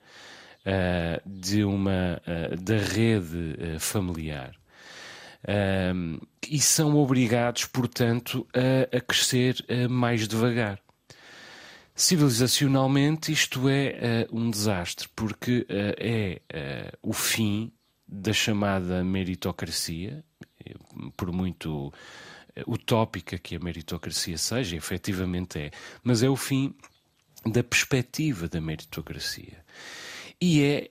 de 1.26 1.64
uma 1.64 2.22
da 2.62 2.78
rede 2.78 3.80
familiar. 3.80 4.54
E 6.48 6.60
são 6.60 6.96
obrigados, 6.98 7.66
portanto, 7.66 8.48
a, 8.54 8.96
a 8.96 9.02
crescer 9.02 9.56
uh, 9.68 9.90
mais 9.90 10.28
devagar. 10.28 10.80
Civilizacionalmente, 11.96 13.32
isto 13.32 13.68
é 13.68 14.28
uh, 14.30 14.38
um 14.38 14.52
desastre, 14.52 15.08
porque 15.16 15.62
uh, 15.62 15.96
é 15.98 16.42
o 17.02 17.14
fim 17.14 17.72
da 18.08 18.34
chamada 18.34 19.04
meritocracia, 19.04 20.24
por 21.16 21.32
muito 21.32 21.92
utópica 22.68 23.38
que 23.38 23.56
a 23.56 23.60
meritocracia 23.60 24.38
seja, 24.38 24.76
efetivamente 24.76 25.60
é, 25.60 25.72
mas 26.04 26.24
é 26.24 26.30
o 26.30 26.36
fim 26.36 26.74
da 27.46 27.64
perspectiva 27.64 28.48
da 28.48 28.62
meritocracia. 28.62 29.64
E 30.40 30.64
é, 30.64 30.90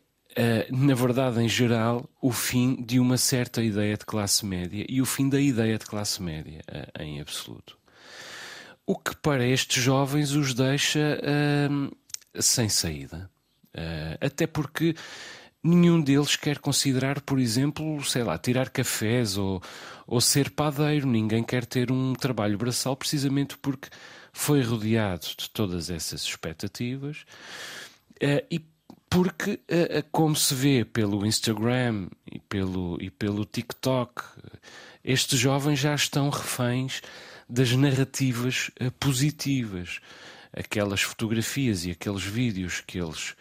uh, 0.71 0.77
na 0.77 0.95
verdade, 0.95 1.41
em 1.41 1.49
geral, 1.49 2.09
o 2.21 2.33
fim 2.33 2.83
de 2.83 2.99
uma 2.99 3.17
certa 3.17 3.63
ideia 3.63 3.97
de 3.97 4.05
classe 4.05 4.45
média 4.45 4.85
e 4.89 5.01
o 5.01 5.07
fim 5.07 5.29
da 5.29 5.41
ideia 5.41 5.79
de 5.79 5.87
classe 5.87 6.23
média, 6.23 6.61
uh, 6.69 7.03
em 7.03 7.21
absoluto. 7.21 7.79
O 8.87 8.97
que 8.97 9.15
para 9.17 9.47
estes 9.47 9.83
jovens 9.83 10.33
os 10.33 10.55
deixa 10.55 11.21
uh, 11.21 11.97
sem 12.41 12.69
saída. 12.69 13.31
até 14.21 14.47
porque 14.47 14.97
nenhum 15.63 16.01
deles 16.01 16.37
quer 16.37 16.59
considerar, 16.59 17.21
por 17.21 17.39
exemplo, 17.39 18.03
sei 18.05 18.23
lá, 18.23 18.39
tirar 18.39 18.71
cafés 18.71 19.37
ou, 19.37 19.63
ou 20.07 20.21
ser 20.21 20.51
padeiro. 20.51 21.07
Ninguém 21.07 21.43
quer 21.43 21.67
ter 21.67 21.91
um 21.93 22.15
trabalho 22.15 22.59
braçal 22.59 22.97
precisamente 22.97 23.57
porque 23.59 23.89
foi 24.33 24.63
rodeado 24.63 25.27
de 25.37 25.51
todas 25.51 25.91
essas 25.91 26.23
expectativas 26.23 27.25
uh, 28.23 28.47
e 28.51 28.61
porque, 29.09 29.55
uh, 29.55 30.07
como 30.13 30.37
se 30.37 30.55
vê 30.55 30.85
pelo 30.85 31.27
Instagram 31.27 32.09
e 32.31 32.39
pelo, 32.39 32.97
e 33.01 33.11
pelo 33.11 33.45
TikTok, 33.45 34.23
estes 35.03 35.39
jovens 35.39 35.81
já 35.81 35.95
estão 35.95 36.31
reféns 36.31 37.03
das 37.49 37.73
narrativas 37.73 38.71
uh, 38.81 38.91
positivas. 38.93 40.01
Aquelas 40.53 41.03
fotografias 41.03 41.85
e 41.85 41.91
aqueles 41.93 42.23
vídeos 42.23 42.83
que 42.85 42.99
eles, 43.01 43.35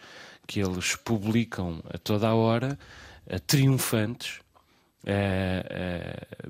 que 0.50 0.58
eles 0.58 0.96
publicam 0.96 1.80
a 1.88 1.96
toda 1.96 2.26
a 2.26 2.34
hora, 2.34 2.76
triunfantes, 3.46 4.40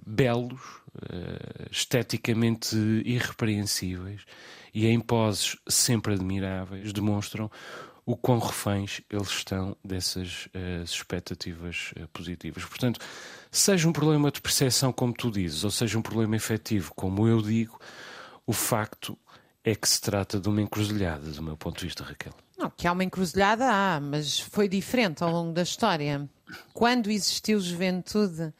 belos, 0.06 0.80
uh, 0.94 1.68
esteticamente 1.70 2.74
irrepreensíveis 3.04 4.22
e 4.72 4.86
em 4.86 4.98
poses 4.98 5.56
sempre 5.68 6.14
admiráveis, 6.14 6.94
demonstram 6.94 7.50
o 8.06 8.16
quão 8.16 8.38
reféns 8.38 9.02
eles 9.10 9.28
estão 9.28 9.76
dessas 9.84 10.46
uh, 10.46 10.82
expectativas 10.82 11.92
uh, 12.00 12.08
positivas. 12.08 12.64
Portanto, 12.64 12.98
seja 13.50 13.86
um 13.86 13.92
problema 13.92 14.30
de 14.30 14.40
percepção, 14.40 14.94
como 14.94 15.12
tu 15.12 15.30
dizes, 15.30 15.62
ou 15.62 15.70
seja 15.70 15.98
um 15.98 16.02
problema 16.02 16.36
efetivo, 16.36 16.92
como 16.94 17.28
eu 17.28 17.42
digo, 17.42 17.78
o 18.46 18.52
facto 18.54 19.18
é 19.64 19.74
que 19.74 19.88
se 19.88 20.00
trata 20.00 20.40
de 20.40 20.48
uma 20.48 20.60
encruzilhada, 20.60 21.30
do 21.30 21.42
meu 21.42 21.56
ponto 21.56 21.78
de 21.78 21.86
vista, 21.86 22.04
Raquel. 22.04 22.32
Não, 22.56 22.70
que 22.70 22.86
há 22.86 22.92
uma 22.92 23.04
encruzilhada, 23.04 23.66
há, 23.70 24.00
mas 24.00 24.40
foi 24.40 24.68
diferente 24.68 25.22
ao 25.22 25.30
longo 25.30 25.52
da 25.52 25.62
história. 25.62 26.28
Quando 26.72 27.10
existiu 27.10 27.60
juventude 27.60 28.52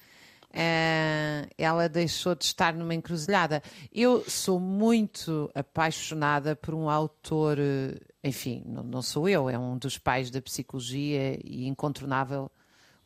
Uh, 0.51 1.47
ela 1.57 1.89
deixou 1.89 2.35
de 2.35 2.45
estar 2.45 2.75
numa 2.75 2.93
encruzilhada. 2.93 3.63
Eu 3.93 4.25
sou 4.29 4.59
muito 4.59 5.49
apaixonada 5.55 6.57
por 6.57 6.75
um 6.75 6.91
autor, 6.91 7.57
eh, 7.61 7.97
enfim, 8.25 8.65
não, 8.67 8.83
não, 8.83 9.01
sou 9.01 9.29
eu, 9.29 9.49
é 9.49 9.57
um 9.57 9.79
dos 9.79 9.97
pais 9.97 10.29
da 10.29 10.43
psicologia 10.43 11.39
e 11.45 11.69
incontornável 11.69 12.51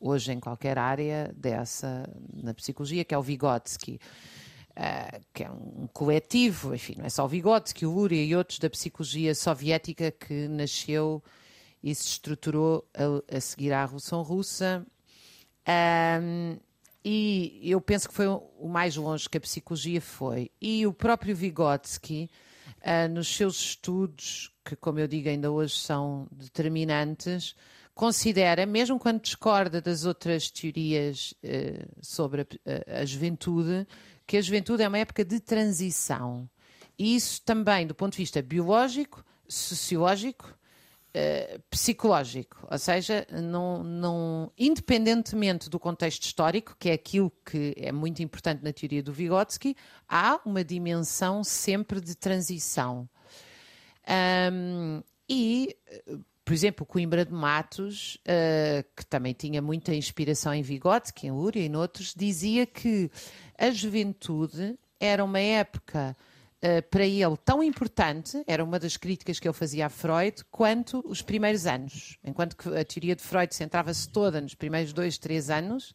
hoje 0.00 0.32
em 0.32 0.40
qualquer 0.40 0.78
área 0.78 1.34
dessa, 1.36 2.08
na 2.32 2.54
psicologia, 2.54 3.04
que 3.04 3.14
é 3.14 3.18
o 3.18 3.22
Vygotsky. 3.22 4.00
Uh, 4.76 5.24
que 5.32 5.44
é 5.44 5.50
um 5.50 5.86
coletivo, 5.92 6.74
enfim, 6.74 6.96
não 6.98 7.04
é 7.04 7.08
só 7.08 7.24
o 7.24 7.28
Vygotsky, 7.28 7.86
o 7.86 7.92
Luria 7.92 8.24
e 8.24 8.34
outros 8.34 8.58
da 8.58 8.68
psicologia 8.68 9.32
soviética 9.32 10.10
que 10.10 10.48
nasceu 10.48 11.22
e 11.80 11.94
se 11.94 12.08
estruturou 12.08 12.84
a, 12.92 13.36
a 13.36 13.40
seguir 13.40 13.72
à 13.72 13.82
Revolução 13.82 14.22
Russa. 14.22 14.84
Um, 16.20 16.56
e 17.04 17.60
eu 17.62 17.80
penso 17.80 18.08
que 18.08 18.14
foi 18.14 18.26
o 18.26 18.66
mais 18.66 18.96
longe 18.96 19.28
que 19.28 19.36
a 19.36 19.40
psicologia 19.40 20.00
foi. 20.00 20.50
E 20.60 20.86
o 20.86 20.92
próprio 20.92 21.36
Vygotsky, 21.36 22.30
uh, 22.80 23.08
nos 23.12 23.28
seus 23.28 23.56
estudos, 23.60 24.50
que, 24.64 24.74
como 24.74 24.98
eu 24.98 25.06
digo, 25.06 25.28
ainda 25.28 25.52
hoje 25.52 25.76
são 25.76 26.26
determinantes, 26.32 27.54
considera, 27.94 28.64
mesmo 28.64 28.98
quando 28.98 29.20
discorda 29.20 29.82
das 29.82 30.06
outras 30.06 30.50
teorias 30.50 31.34
uh, 31.44 31.86
sobre 32.00 32.40
a, 32.40 33.00
a, 33.00 33.04
juventude, 33.04 33.86
que 34.26 34.36
a 34.36 34.42
juventude 34.42 34.82
é 34.82 34.88
uma 34.88 34.98
época 34.98 35.24
de 35.24 35.40
transição. 35.40 36.48
E 36.98 37.16
isso 37.16 37.42
também, 37.42 37.86
do 37.86 37.94
ponto 37.94 38.12
de 38.12 38.18
vista 38.18 38.40
biológico, 38.40 39.24
sociológico 39.48 40.56
eh, 41.16 41.60
psicológico, 41.70 42.66
ou 42.68 42.76
seja, 42.76 43.24
não, 43.30 43.84
não, 43.84 44.52
independentemente 44.58 45.70
do 45.70 45.78
contexto 45.78 46.24
histórico, 46.24 46.74
que 46.76 46.90
é 46.90 46.92
aquilo 46.94 47.32
que 47.46 47.72
é 47.76 47.92
muito 47.92 48.20
importante 48.20 48.64
na 48.64 48.72
teoria 48.72 49.00
do 49.00 49.12
Vygotsky, 49.12 49.76
há 50.08 50.40
uma 50.44 50.64
dimensão 50.64 51.44
sempre 51.44 52.00
de 52.00 52.16
transição. 52.16 53.08
Um, 54.52 55.02
e, 55.28 55.76
por 56.44 56.52
exemplo, 56.52 56.84
Coimbra 56.84 57.24
de 57.24 57.32
Matos, 57.32 58.16
uh, 58.16 58.84
que 58.94 59.06
também 59.06 59.32
tinha 59.32 59.62
muita 59.62 59.94
inspiração 59.94 60.52
em 60.52 60.62
Vygotsky, 60.62 61.26
em 61.26 61.30
Lúria 61.30 61.64
e 61.64 61.68
noutros, 61.68 62.14
dizia 62.14 62.66
que 62.66 63.10
a 63.58 63.70
juventude 63.70 64.78
era 65.00 65.24
uma 65.24 65.40
época 65.40 66.16
eh, 66.66 66.80
para 66.80 67.04
ele 67.04 67.36
tão 67.44 67.62
importante, 67.62 68.42
era 68.46 68.64
uma 68.64 68.78
das 68.78 68.96
críticas 68.96 69.38
que 69.38 69.46
ele 69.46 69.52
fazia 69.52 69.84
a 69.84 69.90
Freud, 69.90 70.42
quanto 70.50 71.04
os 71.06 71.20
primeiros 71.20 71.66
anos. 71.66 72.16
Enquanto 72.24 72.56
que 72.56 72.66
a 72.66 72.82
teoria 72.82 73.14
de 73.14 73.22
Freud 73.22 73.54
centrava-se 73.54 74.08
toda 74.08 74.40
nos 74.40 74.54
primeiros 74.54 74.90
dois, 74.94 75.18
três 75.18 75.50
anos, 75.50 75.94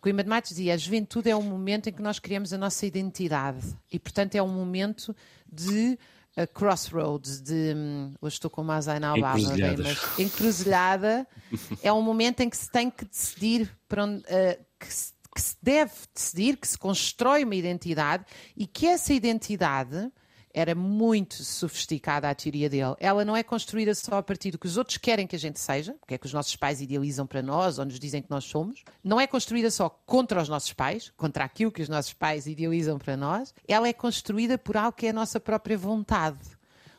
Coimbra 0.00 0.22
de 0.22 0.30
Matos 0.30 0.50
dizia 0.50 0.74
a 0.74 0.76
juventude 0.76 1.28
é 1.28 1.34
um 1.34 1.42
momento 1.42 1.88
em 1.88 1.92
que 1.92 2.00
nós 2.00 2.20
criamos 2.20 2.52
a 2.52 2.58
nossa 2.58 2.86
identidade 2.86 3.76
e, 3.90 3.98
portanto, 3.98 4.36
é 4.36 4.42
um 4.42 4.46
momento 4.46 5.12
de 5.52 5.98
uh, 6.36 6.46
crossroads, 6.52 7.40
de. 7.40 7.74
Um, 7.74 8.14
hoje 8.20 8.34
estou 8.34 8.50
com 8.50 8.62
uma 8.62 8.80
Zaina 8.80 9.14
Obama, 9.14 9.34
bem, 9.34 9.76
mas 9.76 10.18
encruzilhada 10.18 11.26
é 11.82 11.92
um 11.92 12.02
momento 12.02 12.40
em 12.40 12.50
que 12.50 12.56
se 12.56 12.70
tem 12.70 12.90
que 12.90 13.04
decidir 13.04 13.70
para 13.88 14.04
onde, 14.04 14.22
uh, 14.22 14.64
que 14.78 14.92
se 14.92 15.16
que 15.36 15.42
se 15.42 15.56
deve 15.62 15.92
decidir, 16.14 16.56
que 16.56 16.66
se 16.66 16.78
constrói 16.78 17.44
uma 17.44 17.54
identidade 17.54 18.24
e 18.56 18.66
que 18.66 18.86
essa 18.86 19.12
identidade 19.12 20.10
era 20.56 20.74
muito 20.74 21.44
sofisticada 21.44 22.30
a 22.30 22.34
teoria 22.34 22.70
dele. 22.70 22.96
Ela 22.98 23.26
não 23.26 23.36
é 23.36 23.42
construída 23.42 23.94
só 23.94 24.16
a 24.16 24.22
partir 24.22 24.50
do 24.50 24.58
que 24.58 24.66
os 24.66 24.78
outros 24.78 24.96
querem 24.96 25.26
que 25.26 25.36
a 25.36 25.38
gente 25.38 25.60
seja, 25.60 25.94
o 26.02 26.06
que 26.06 26.14
é 26.14 26.18
que 26.18 26.24
os 26.24 26.32
nossos 26.32 26.56
pais 26.56 26.80
idealizam 26.80 27.26
para 27.26 27.42
nós 27.42 27.78
ou 27.78 27.84
nos 27.84 28.00
dizem 28.00 28.22
que 28.22 28.30
nós 28.30 28.44
somos. 28.44 28.82
Não 29.04 29.20
é 29.20 29.26
construída 29.26 29.70
só 29.70 29.90
contra 29.90 30.40
os 30.40 30.48
nossos 30.48 30.72
pais, 30.72 31.12
contra 31.14 31.44
aquilo 31.44 31.70
que 31.70 31.82
os 31.82 31.90
nossos 31.90 32.14
pais 32.14 32.46
idealizam 32.46 32.98
para 32.98 33.18
nós. 33.18 33.52
Ela 33.68 33.86
é 33.86 33.92
construída 33.92 34.56
por 34.56 34.78
algo 34.78 34.96
que 34.96 35.06
é 35.06 35.10
a 35.10 35.12
nossa 35.12 35.38
própria 35.38 35.76
vontade. 35.76 36.38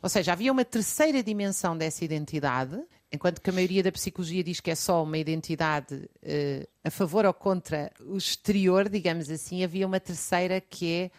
Ou 0.03 0.09
seja, 0.09 0.33
havia 0.33 0.51
uma 0.51 0.63
terceira 0.63 1.23
dimensão 1.23 1.75
dessa 1.75 2.05
identidade 2.05 2.79
enquanto 3.11 3.41
que 3.41 3.49
a 3.49 3.53
maioria 3.53 3.81
da 3.81 3.91
psicologia 3.91 4.43
diz 4.43 4.59
que 4.59 4.69
é 4.69 4.75
só 4.75 5.01
uma 5.01 5.17
identidade 5.17 5.95
uh, 5.95 6.67
a 6.83 6.91
favor 6.91 7.25
ou 7.25 7.33
contra 7.33 7.89
o 8.01 8.17
exterior, 8.17 8.87
digamos 8.87 9.31
assim, 9.31 9.63
havia 9.63 9.87
uma 9.87 9.99
terceira 9.99 10.61
que 10.61 11.09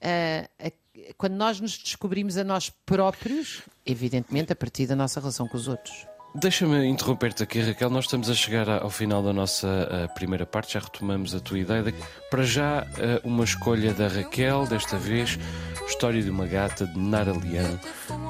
é 0.00 0.48
uh, 0.64 0.83
quando 1.16 1.34
nós 1.34 1.60
nos 1.60 1.76
descobrimos 1.76 2.36
a 2.36 2.44
nós 2.44 2.70
próprios, 2.84 3.62
evidentemente 3.84 4.52
a 4.52 4.56
partir 4.56 4.86
da 4.86 4.96
nossa 4.96 5.20
relação 5.20 5.46
com 5.48 5.56
os 5.56 5.68
outros. 5.68 6.06
Deixa-me 6.36 6.84
interromper-te 6.86 7.44
aqui, 7.44 7.60
Raquel. 7.60 7.88
Nós 7.88 8.06
estamos 8.06 8.28
a 8.28 8.34
chegar 8.34 8.68
ao 8.68 8.90
final 8.90 9.22
da 9.22 9.32
nossa 9.32 9.68
uh, 9.68 10.14
primeira 10.14 10.44
parte, 10.44 10.74
já 10.74 10.80
retomamos 10.80 11.32
a 11.32 11.38
tua 11.38 11.60
ideia. 11.60 11.80
De... 11.84 11.94
Para 12.28 12.42
já, 12.42 12.82
uh, 12.82 13.28
uma 13.28 13.44
escolha 13.44 13.94
da 13.94 14.08
Raquel, 14.08 14.66
desta 14.66 14.96
vez, 14.96 15.38
história 15.86 16.20
de 16.20 16.30
uma 16.30 16.46
gata 16.46 16.88
de 16.88 16.98
Nara 16.98 17.32
Leão 17.32 17.78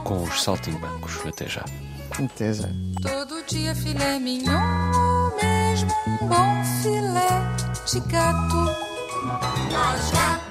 com 0.04 0.22
os 0.22 0.42
saltimbancos. 0.42 1.24
Até 1.24 1.48
já. 1.48 1.64
Até 2.22 2.52
já. 2.52 2.68
Todo 3.00 3.42
dia 3.46 3.74
filé 3.74 4.18
mignon, 4.18 5.30
mesmo 5.42 5.90
um 6.06 6.28
bom 6.28 6.64
filé 6.82 7.40
de 7.90 8.00
gato. 8.12 8.56
Nós 9.72 10.10
gatos 10.10 10.43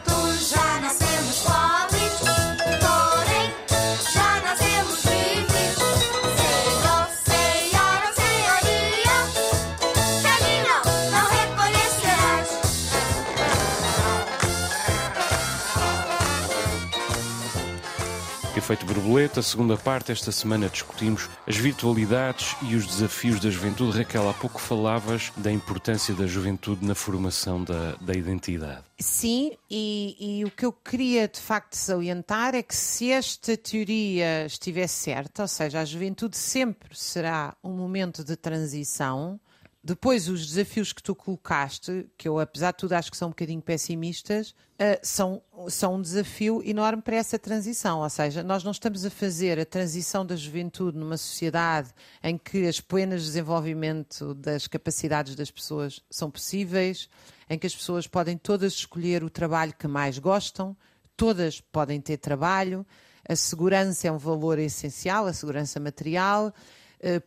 Efeito 18.64 18.86
Borboleta, 18.86 19.42
segunda 19.42 19.76
parte. 19.76 20.14
Esta 20.14 20.32
semana 20.32 20.70
discutimos 20.70 21.30
as 21.46 21.58
virtualidades 21.58 22.56
e 22.62 22.78
os 22.78 22.88
desafios 22.88 23.38
da 23.38 23.50
juventude. 23.50 23.98
Raquel, 23.98 24.30
há 24.30 24.34
pouco 24.34 24.58
falavas 24.58 25.34
da 25.36 25.52
importância 25.52 26.14
da 26.14 26.26
juventude 26.26 26.86
na 26.86 26.96
formação 26.96 27.62
da, 27.62 27.98
da 28.00 28.14
identidade. 28.14 28.86
Sim, 28.98 29.52
e, 29.70 30.16
e 30.18 30.46
o 30.46 30.50
que 30.50 30.66
eu 30.66 30.72
queria 30.72 31.28
de 31.28 31.42
facto 31.42 31.74
salientar 31.74 32.56
é 32.56 32.64
que 32.64 32.74
se 32.74 33.12
esta 33.12 33.58
teoria 33.58 34.46
estiver 34.46 34.88
certa, 34.88 35.42
ou 35.42 35.48
seja, 35.50 35.82
a 35.82 35.86
juventude 35.86 36.38
sempre 36.38 36.98
será 36.98 37.54
um 37.62 37.74
momento 37.74 38.24
de 38.24 38.38
transição. 38.38 39.38
Depois, 39.86 40.30
os 40.30 40.48
desafios 40.48 40.94
que 40.94 41.04
tu 41.04 41.14
colocaste, 41.14 42.10
que 42.18 42.26
eu, 42.26 42.40
apesar 42.40 42.72
de 42.72 42.78
tudo, 42.78 42.94
acho 42.94 43.12
que 43.12 43.18
são 43.18 43.28
um 43.28 43.32
bocadinho 43.32 43.62
pessimistas, 43.62 44.56
eh, 44.80 44.98
são, 45.04 45.42
são 45.68 45.96
um 45.96 46.02
desafio 46.02 46.64
enorme 46.64 47.02
para 47.02 47.18
essa 47.18 47.38
transição. 47.38 48.00
Ou 48.00 48.10
seja, 48.10 48.42
nós 48.44 48.64
não 48.64 48.72
estamos 48.72 49.04
a 49.04 49.10
fazer 49.10 49.60
a 49.60 49.66
transição 49.66 50.26
da 50.26 50.38
juventude 50.38 50.98
numa 50.98 51.18
sociedade 51.18 51.90
em 52.24 52.38
que 52.38 52.66
as 52.66 52.80
plenas 52.80 53.24
desenvolvimento 53.24 54.34
das 54.34 54.68
capacidades 54.68 55.36
das 55.36 55.52
pessoas 55.52 56.00
são 56.10 56.32
possíveis, 56.32 57.10
em 57.50 57.60
que 57.60 57.68
as 57.68 57.76
pessoas 57.76 58.08
podem 58.08 58.38
todas 58.38 58.72
escolher 58.72 59.22
o 59.22 59.30
trabalho 59.30 59.74
que 59.78 59.88
mais 59.88 60.18
gostam, 60.18 60.78
todas 61.18 61.60
podem 61.60 62.00
ter 62.00 62.16
trabalho, 62.16 62.86
a 63.28 63.36
segurança 63.36 64.08
é 64.08 64.12
um 64.12 64.18
valor 64.18 64.60
essencial, 64.60 65.26
a 65.26 65.34
segurança 65.34 65.80
material, 65.80 66.54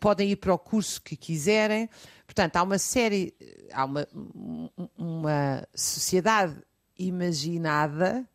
podem 0.01 0.31
ir 0.31 0.37
para 0.37 0.55
o 0.55 0.59
curso 0.59 1.01
que 1.03 1.17
quiserem. 1.17 1.89
Portanto, 2.27 2.57
há 2.57 2.63
uma 2.63 2.79
série, 2.79 3.35
há 3.73 3.85
uma, 3.85 4.07
um- 4.15 4.69
uma 4.97 5.67
sociedade 5.75 6.57
imaginada 6.99 8.29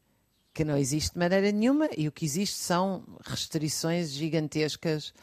que 0.54 0.64
não 0.66 0.78
existe 0.78 1.14
de 1.14 1.20
maneira 1.20 1.52
nenhuma 1.52 1.90
e 1.98 2.08
o 2.08 2.12
que 2.12 2.26
existe 2.26 2.58
são 2.58 3.04
restrições 3.26 4.12
gigantescas 4.12 5.14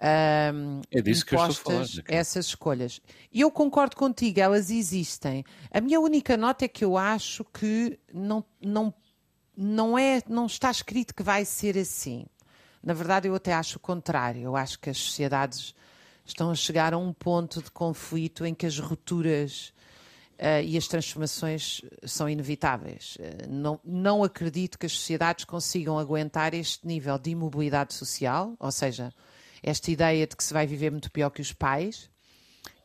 ahm, 0.00 0.80
É 0.90 1.02
disso 1.02 1.26
que 1.26 1.34
eu 1.34 1.46
estou 1.46 1.72
falar, 1.74 1.86
a 2.08 2.14
essas 2.14 2.46
escolhas. 2.46 3.00
E 3.32 3.40
eu 3.40 3.50
concordo 3.50 3.96
contigo, 3.96 4.40
elas 4.40 4.70
existem. 4.70 5.44
A 5.70 5.80
minha 5.80 6.00
única 6.00 6.36
nota 6.36 6.64
é 6.64 6.68
que 6.68 6.84
eu 6.84 6.96
acho 6.96 7.44
que 7.44 7.98
não, 8.14 8.44
não, 8.60 8.94
não, 9.56 9.98
é, 9.98 10.22
não 10.28 10.46
está 10.46 10.70
escrito 10.70 11.14
que 11.14 11.22
vai 11.22 11.44
ser 11.44 11.76
assim. 11.76 12.24
Na 12.82 12.94
verdade, 12.94 13.28
eu 13.28 13.34
até 13.34 13.52
acho 13.52 13.76
o 13.76 13.80
contrário. 13.80 14.42
Eu 14.42 14.56
acho 14.56 14.78
que 14.78 14.90
as 14.90 14.98
sociedades 14.98 15.74
estão 16.24 16.50
a 16.50 16.54
chegar 16.54 16.94
a 16.94 16.98
um 16.98 17.12
ponto 17.12 17.62
de 17.62 17.70
conflito 17.70 18.44
em 18.44 18.54
que 18.54 18.66
as 18.66 18.78
rupturas 18.78 19.72
eh, 20.38 20.64
e 20.64 20.76
as 20.76 20.88
transformações 20.88 21.82
são 22.04 22.28
inevitáveis. 22.28 23.18
Eh, 23.20 23.46
não, 23.48 23.78
não 23.84 24.24
acredito 24.24 24.78
que 24.78 24.86
as 24.86 24.92
sociedades 24.92 25.44
consigam 25.44 25.98
aguentar 25.98 26.54
este 26.54 26.86
nível 26.86 27.18
de 27.18 27.30
imobilidade 27.30 27.92
social, 27.92 28.54
ou 28.58 28.72
seja, 28.72 29.12
esta 29.62 29.90
ideia 29.90 30.26
de 30.26 30.34
que 30.34 30.42
se 30.42 30.54
vai 30.54 30.66
viver 30.66 30.90
muito 30.90 31.10
pior 31.10 31.28
que 31.30 31.42
os 31.42 31.52
pais, 31.52 32.08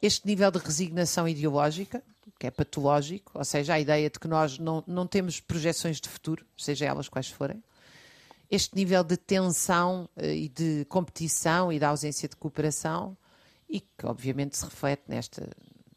este 0.02 0.28
nível 0.28 0.52
de 0.52 0.60
resignação 0.60 1.28
ideológica, 1.28 2.04
que 2.38 2.48
é 2.48 2.52
patológico, 2.52 3.32
ou 3.34 3.46
seja, 3.46 3.76
a 3.76 3.80
ideia 3.80 4.10
de 4.10 4.20
que 4.20 4.28
nós 4.28 4.60
não, 4.60 4.84
não 4.86 5.08
temos 5.08 5.40
projeções 5.40 6.02
de 6.02 6.10
futuro, 6.10 6.46
seja 6.58 6.86
elas 6.86 7.08
quais 7.08 7.30
forem, 7.30 7.64
este 8.50 8.76
nível 8.76 9.04
de 9.04 9.18
tensão 9.18 10.10
eh, 10.16 10.36
e 10.36 10.50
de 10.50 10.86
competição 10.86 11.72
e 11.72 11.80
da 11.80 11.90
ausência 11.90 12.28
de 12.30 12.36
cooperação, 12.36 13.18
e 13.70 13.80
que 13.80 14.06
obviamente 14.06 14.58
se 14.58 14.66
reflete 14.66 15.04
nesta, 15.08 15.50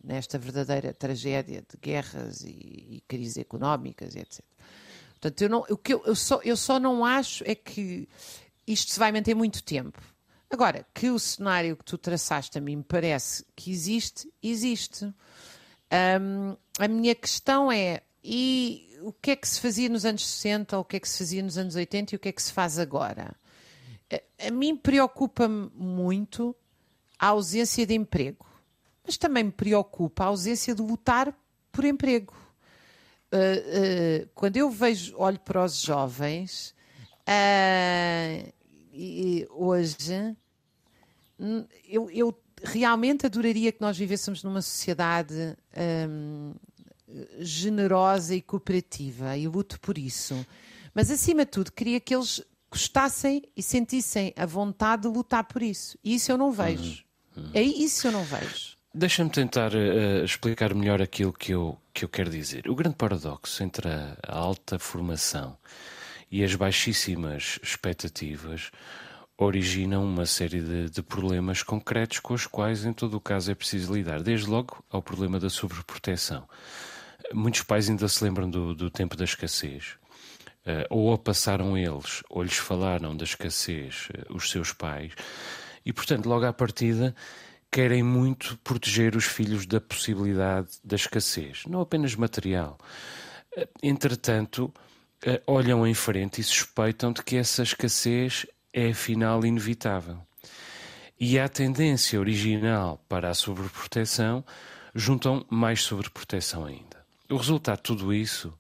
nesta 0.03 0.39
verdadeira 0.39 0.93
tragédia 0.93 1.63
de 1.63 1.77
guerras 1.77 2.43
e, 2.43 2.49
e 2.49 3.05
crises 3.07 3.37
económicas, 3.37 4.17
etc. 4.17 4.41
Portanto, 5.13 5.43
eu, 5.43 5.49
não, 5.49 5.65
o 5.69 5.77
que 5.77 5.93
eu, 5.93 6.03
eu, 6.07 6.15
só, 6.15 6.41
eu 6.45 6.57
só 6.57 6.79
não 6.79 7.05
acho 7.05 7.43
é 7.47 7.55
que 7.55 8.09
isto 8.67 8.93
se 8.93 8.99
vai 8.99 9.11
manter 9.11 9.35
muito 9.35 9.63
tempo. 9.63 10.01
Agora, 10.51 10.87
que 10.95 11.11
o 11.11 11.19
cenário 11.19 11.77
que 11.77 11.85
tu 11.85 11.99
traçaste 11.99 12.57
a 12.57 12.61
mim 12.61 12.77
me 12.77 12.85
parece 12.85 13.45
que 13.55 13.71
existe, 13.71 14.33
existe. 14.43 15.05
Hum, 15.05 16.57
a 16.79 16.89
minha 16.89 17.15
questão 17.15 17.71
é: 17.71 18.03
e 18.31 18.87
o 19.01 19.11
que 19.11 19.31
é 19.31 19.37
que 19.37 19.49
se 19.49 19.59
fazia 19.59 19.89
nos 19.89 20.05
anos 20.05 20.27
60, 20.27 20.79
o 20.79 20.85
que 20.85 20.97
é 20.97 21.01
que 21.01 21.09
se 21.09 21.17
fazia 21.17 21.43
nos 21.43 21.57
anos 21.57 21.75
80 21.75 22.15
e 22.15 22.17
o 22.17 22.19
que 22.19 22.29
é 22.29 22.33
que 22.33 22.43
se 22.43 22.53
faz 22.53 22.79
agora? 22.79 23.35
A, 24.13 24.49
a 24.49 24.51
mim 24.51 24.77
preocupa-me 24.77 25.71
muito 25.75 26.55
a 27.19 27.29
ausência 27.29 27.87
de 27.87 27.95
emprego, 27.95 28.45
mas 29.03 29.17
também 29.17 29.45
me 29.45 29.51
preocupa 29.51 30.25
a 30.25 30.27
ausência 30.27 30.75
de 30.75 30.83
lutar 30.83 31.35
por 31.73 31.87
emprego. 31.87 32.35
Uh, 33.33 34.25
uh, 34.25 34.29
quando 34.35 34.59
eu 34.59 34.71
vejo, 34.71 35.17
olho 35.17 35.41
para 35.41 35.65
os 35.65 35.81
jovens, 35.81 36.75
uh, 37.23 38.53
e, 38.93 39.49
hoje, 39.51 40.37
eu, 41.89 42.11
eu 42.11 42.39
realmente 42.63 43.25
adoraria 43.25 43.73
que 43.73 43.81
nós 43.81 43.97
vivêssemos 43.97 44.43
numa 44.43 44.61
sociedade 44.61 45.57
hum, 46.11 46.53
generosa 47.39 48.35
e 48.35 48.43
cooperativa 48.43 49.37
e 49.37 49.49
luto 49.49 49.81
por 49.81 49.99
isso. 49.99 50.47
Mas 50.95 51.11
acima 51.11 51.45
de 51.45 51.51
tudo, 51.51 51.73
queria 51.73 52.01
que 52.01 52.15
eles 52.15 52.43
gostassem 52.71 53.43
e 53.57 53.63
sentissem 53.63 54.33
a 54.37 54.45
vontade 54.45 55.03
de 55.03 55.09
lutar 55.09 55.45
por 55.45 55.63
isso. 55.63 55.99
E 56.05 56.15
isso 56.15 56.31
eu 56.31 56.39
não 56.39 56.53
vejo. 56.53 57.05
É 57.55 57.63
isso 57.63 58.09
eu 58.09 58.13
não 58.13 58.25
vejo. 58.25 58.77
Deixa-me 58.95 59.31
tentar 59.31 59.73
eh, 59.75 60.25
explicar 60.25 60.75
melhor 60.75 61.01
aquilo 61.01 61.33
que 61.33 61.53
eu, 61.53 61.79
que 61.95 62.05
eu 62.05 62.09
quero 62.09 62.31
dizer. 62.31 62.69
O 62.69 62.75
grande 62.75 62.97
paradoxo 62.97 63.63
entre 63.63 63.89
a, 63.89 64.17
a 64.27 64.37
alta 64.37 64.79
formação 64.79 65.57
e 66.31 66.43
as 66.43 66.55
baixíssimas 66.55 67.59
expectativas 67.63 68.71
originam 69.37 70.05
uma 70.05 70.27
série 70.27 70.61
de, 70.61 70.91
de 70.91 71.03
problemas 71.03 71.63
concretos 71.63 72.19
com 72.19 72.35
os 72.35 72.47
quais, 72.47 72.85
em 72.85 72.93
todo 72.93 73.15
o 73.15 73.21
caso, 73.21 73.53
é 73.53 73.55
preciso 73.55 73.95
lidar. 73.95 74.21
Desde 74.23 74.49
logo 74.49 74.85
ao 74.91 75.01
problema 75.01 75.39
da 75.39 75.49
sobreproteção. 75.49 76.49
Muitos 77.33 77.63
pais 77.63 77.89
ainda 77.89 78.09
se 78.09 78.23
lembram 78.25 78.49
do, 78.49 78.75
do 78.75 78.91
tempo 78.91 79.17
da 79.17 79.25
escassez. 79.25 79.99
Eh, 80.69 80.87
ou 80.91 81.15
a 81.15 81.19
passaram 81.19 81.79
eles, 81.79 82.23
ou 82.29 82.43
lhes 82.43 82.59
falaram 82.59 83.17
da 83.17 83.25
escassez 83.25 84.09
eh, 84.13 84.27
os 84.29 84.51
seus 84.51 84.71
pais, 84.71 85.13
e 85.83 85.95
portanto, 85.95 86.27
logo 86.27 86.45
à 86.45 86.53
partida, 86.53 87.17
querem 87.73 88.03
muito 88.03 88.59
proteger 88.59 89.17
os 89.17 89.25
filhos 89.25 89.65
da 89.67 89.81
possibilidade 89.81 90.69
da 90.85 90.97
escassez, 90.97 91.63
não 91.67 91.81
apenas 91.81 92.15
material. 92.15 92.77
Eh, 93.57 93.67
Entretanto, 93.83 94.73
olham 95.47 95.87
em 95.87 95.95
frente 95.95 96.41
e 96.41 96.45
suspeitam 96.45 97.13
de 97.13 97.23
que 97.25 97.37
essa 97.37 97.63
escassez 97.63 98.47
é 98.73 98.91
afinal 98.91 99.45
inevitável. 99.45 100.19
E 101.19 101.39
a 101.39 101.49
tendência 101.49 102.21
original 102.21 103.05
para 103.09 103.31
a 103.31 103.35
sobreproteção 103.35 104.45
juntam 104.95 105.45
mais 105.51 105.83
sobreproteção 105.83 106.67
ainda. 106.67 106.88
O 107.31 107.37
resultado 107.37 107.77
de 107.77 107.83
tudo 107.83 108.15
isso 108.15 108.55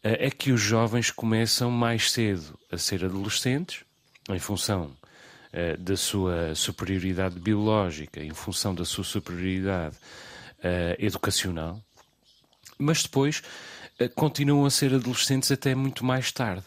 eh, 0.00 0.26
é 0.26 0.30
que 0.30 0.52
os 0.52 0.60
jovens 0.60 1.10
começam 1.10 1.72
mais 1.72 2.12
cedo 2.12 2.56
a 2.70 2.78
ser 2.78 3.04
adolescentes, 3.04 3.84
em 4.30 4.38
função 4.38 4.96
eh, 5.52 5.76
da 5.76 5.96
sua 5.96 6.54
superioridade 6.54 7.40
biológica, 7.40 8.22
em 8.22 8.32
função 8.32 8.72
da 8.72 8.84
sua 8.84 9.02
superioridade 9.02 9.96
eh, 10.62 10.96
educacional, 11.00 11.82
mas 12.78 13.02
depois 13.02 13.42
continuam 14.14 14.66
a 14.66 14.70
ser 14.70 14.94
adolescentes 14.94 15.50
até 15.50 15.74
muito 15.74 16.04
mais 16.04 16.30
tarde. 16.30 16.62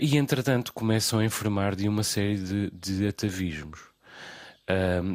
E, 0.00 0.18
entretanto, 0.18 0.72
começam 0.72 1.18
a 1.18 1.24
enfermar 1.24 1.74
de 1.74 1.88
uma 1.88 2.04
série 2.04 2.36
de, 2.36 2.70
de 2.70 3.08
atavismos. 3.08 3.80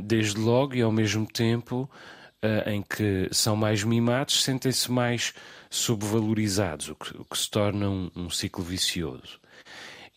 Desde 0.04 0.40
logo 0.40 0.74
e 0.74 0.82
ao 0.82 0.92
mesmo 0.92 1.28
tempo 1.28 1.88
ah, 2.42 2.72
em 2.72 2.82
que 2.82 3.30
são 3.32 3.56
mais 3.56 3.84
mimados, 3.84 4.44
sentem-se 4.44 4.92
mais 4.92 5.34
subvalorizados, 5.70 6.90
o 6.90 6.96
que, 6.96 7.18
o 7.18 7.26
que 7.26 7.38
se 7.38 7.50
torna 7.50 7.90
um, 7.90 8.12
um 8.16 8.30
ciclo 8.30 8.64
vicioso. 8.64 9.40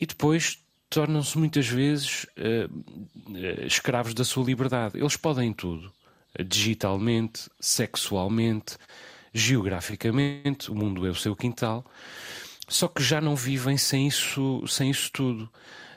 E 0.00 0.06
depois 0.06 0.58
tornam-se 0.90 1.36
muitas 1.36 1.66
vezes 1.66 2.26
ah, 2.36 2.68
escravos 3.66 4.14
da 4.14 4.24
sua 4.24 4.44
liberdade. 4.44 4.98
Eles 4.98 5.16
podem 5.16 5.52
tudo, 5.52 5.92
digitalmente, 6.46 7.50
sexualmente, 7.60 8.76
geograficamente, 9.32 10.70
o 10.70 10.74
mundo 10.74 11.06
é 11.06 11.10
o 11.10 11.14
seu 11.14 11.34
quintal, 11.34 11.84
só 12.68 12.88
que 12.88 13.02
já 13.02 13.20
não 13.20 13.34
vivem 13.34 13.76
sem 13.76 14.06
isso, 14.06 14.64
sem 14.66 14.90
isso 14.90 15.10
tudo. 15.12 15.50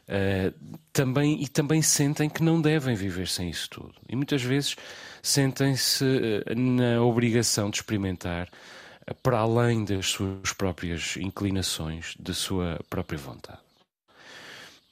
Uh, 0.07 0.53
também, 0.91 1.41
e 1.41 1.47
também 1.47 1.81
sentem 1.81 2.29
que 2.29 2.43
não 2.43 2.61
devem 2.61 2.95
viver 2.95 3.29
sem 3.29 3.49
isso 3.49 3.69
tudo. 3.69 3.93
E 4.09 4.15
muitas 4.15 4.41
vezes 4.41 4.75
sentem-se 5.21 6.03
uh, 6.03 6.55
na 6.55 7.01
obrigação 7.01 7.69
de 7.69 7.77
experimentar 7.77 8.47
uh, 8.47 9.15
para 9.21 9.39
além 9.39 9.85
das 9.85 10.07
suas 10.07 10.53
próprias 10.53 11.17
inclinações, 11.17 12.15
da 12.19 12.33
sua 12.33 12.79
própria 12.89 13.19
vontade. 13.19 13.59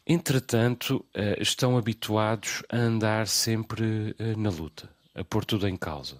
Entretanto, 0.05 1.05
uh, 1.15 1.41
estão 1.41 1.77
habituados 1.77 2.63
a 2.69 2.77
andar 2.77 3.27
sempre 3.27 4.15
na 4.37 4.49
luta, 4.49 4.89
a 5.15 5.23
pôr 5.23 5.45
tudo 5.45 5.67
em 5.67 5.77
causa. 5.77 6.17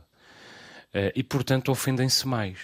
E, 1.15 1.22
portanto, 1.22 1.72
ofendem-se 1.72 2.28
mais. 2.28 2.58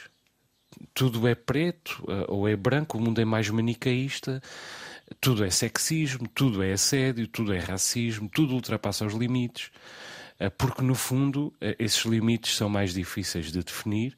Tudo 0.95 1.27
é 1.27 1.35
preto 1.35 2.03
ou 2.27 2.47
é 2.49 2.55
branco, 2.55 2.97
o 2.97 3.01
mundo 3.01 3.21
é 3.21 3.25
mais 3.25 3.47
manicaísta 3.51 4.41
Tudo 5.21 5.45
é 5.45 5.49
sexismo, 5.49 6.27
tudo 6.27 6.63
é 6.63 6.73
assédio, 6.73 7.27
tudo 7.27 7.53
é 7.53 7.59
racismo, 7.59 8.29
tudo 8.29 8.53
ultrapassa 8.55 9.05
os 9.05 9.13
limites, 9.13 9.69
eh, 9.71 9.79
porque 10.57 10.81
no 10.81 10.95
fundo 10.95 11.53
eh, 11.61 11.75
esses 11.79 12.03
limites 12.05 12.55
são 12.55 12.69
mais 12.69 12.93
difíceis 12.93 13.51
de 13.51 13.63
definir 13.63 14.17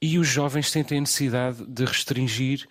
e 0.00 0.18
os 0.18 0.28
jovens 0.28 0.70
sentem 0.70 0.98
a 0.98 1.00
necessidade 1.00 1.64
de 1.66 1.84
restringir 1.84 2.66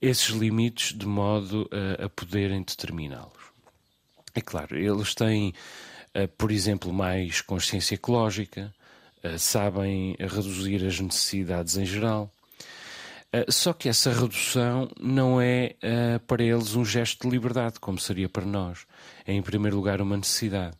esses 0.00 0.28
limites 0.28 0.96
de 0.96 1.06
modo 1.06 1.68
a, 1.72 2.04
a 2.04 2.08
poderem 2.08 2.62
determiná-los. 2.62 3.48
É 4.34 4.40
claro, 4.40 4.78
eles 4.78 5.14
têm, 5.14 5.52
eh, 6.14 6.26
por 6.26 6.50
exemplo, 6.52 6.92
mais 6.92 7.40
consciência 7.40 7.94
ecológica, 7.94 8.72
eh, 9.22 9.36
sabem 9.38 10.16
reduzir 10.18 10.86
as 10.86 11.00
necessidades 11.00 11.76
em 11.76 11.84
geral. 11.84 12.32
Eh, 13.32 13.46
Só 13.50 13.72
que 13.72 13.88
essa 13.88 14.12
redução 14.12 14.88
não 15.00 15.40
é 15.40 15.74
eh, 15.82 16.18
para 16.26 16.42
eles 16.42 16.74
um 16.74 16.84
gesto 16.84 17.22
de 17.22 17.30
liberdade, 17.34 17.80
como 17.80 17.98
seria 17.98 18.28
para 18.28 18.46
nós. 18.46 18.86
É, 19.26 19.32
em 19.32 19.42
primeiro 19.42 19.76
lugar, 19.76 20.00
uma 20.00 20.16
necessidade. 20.16 20.76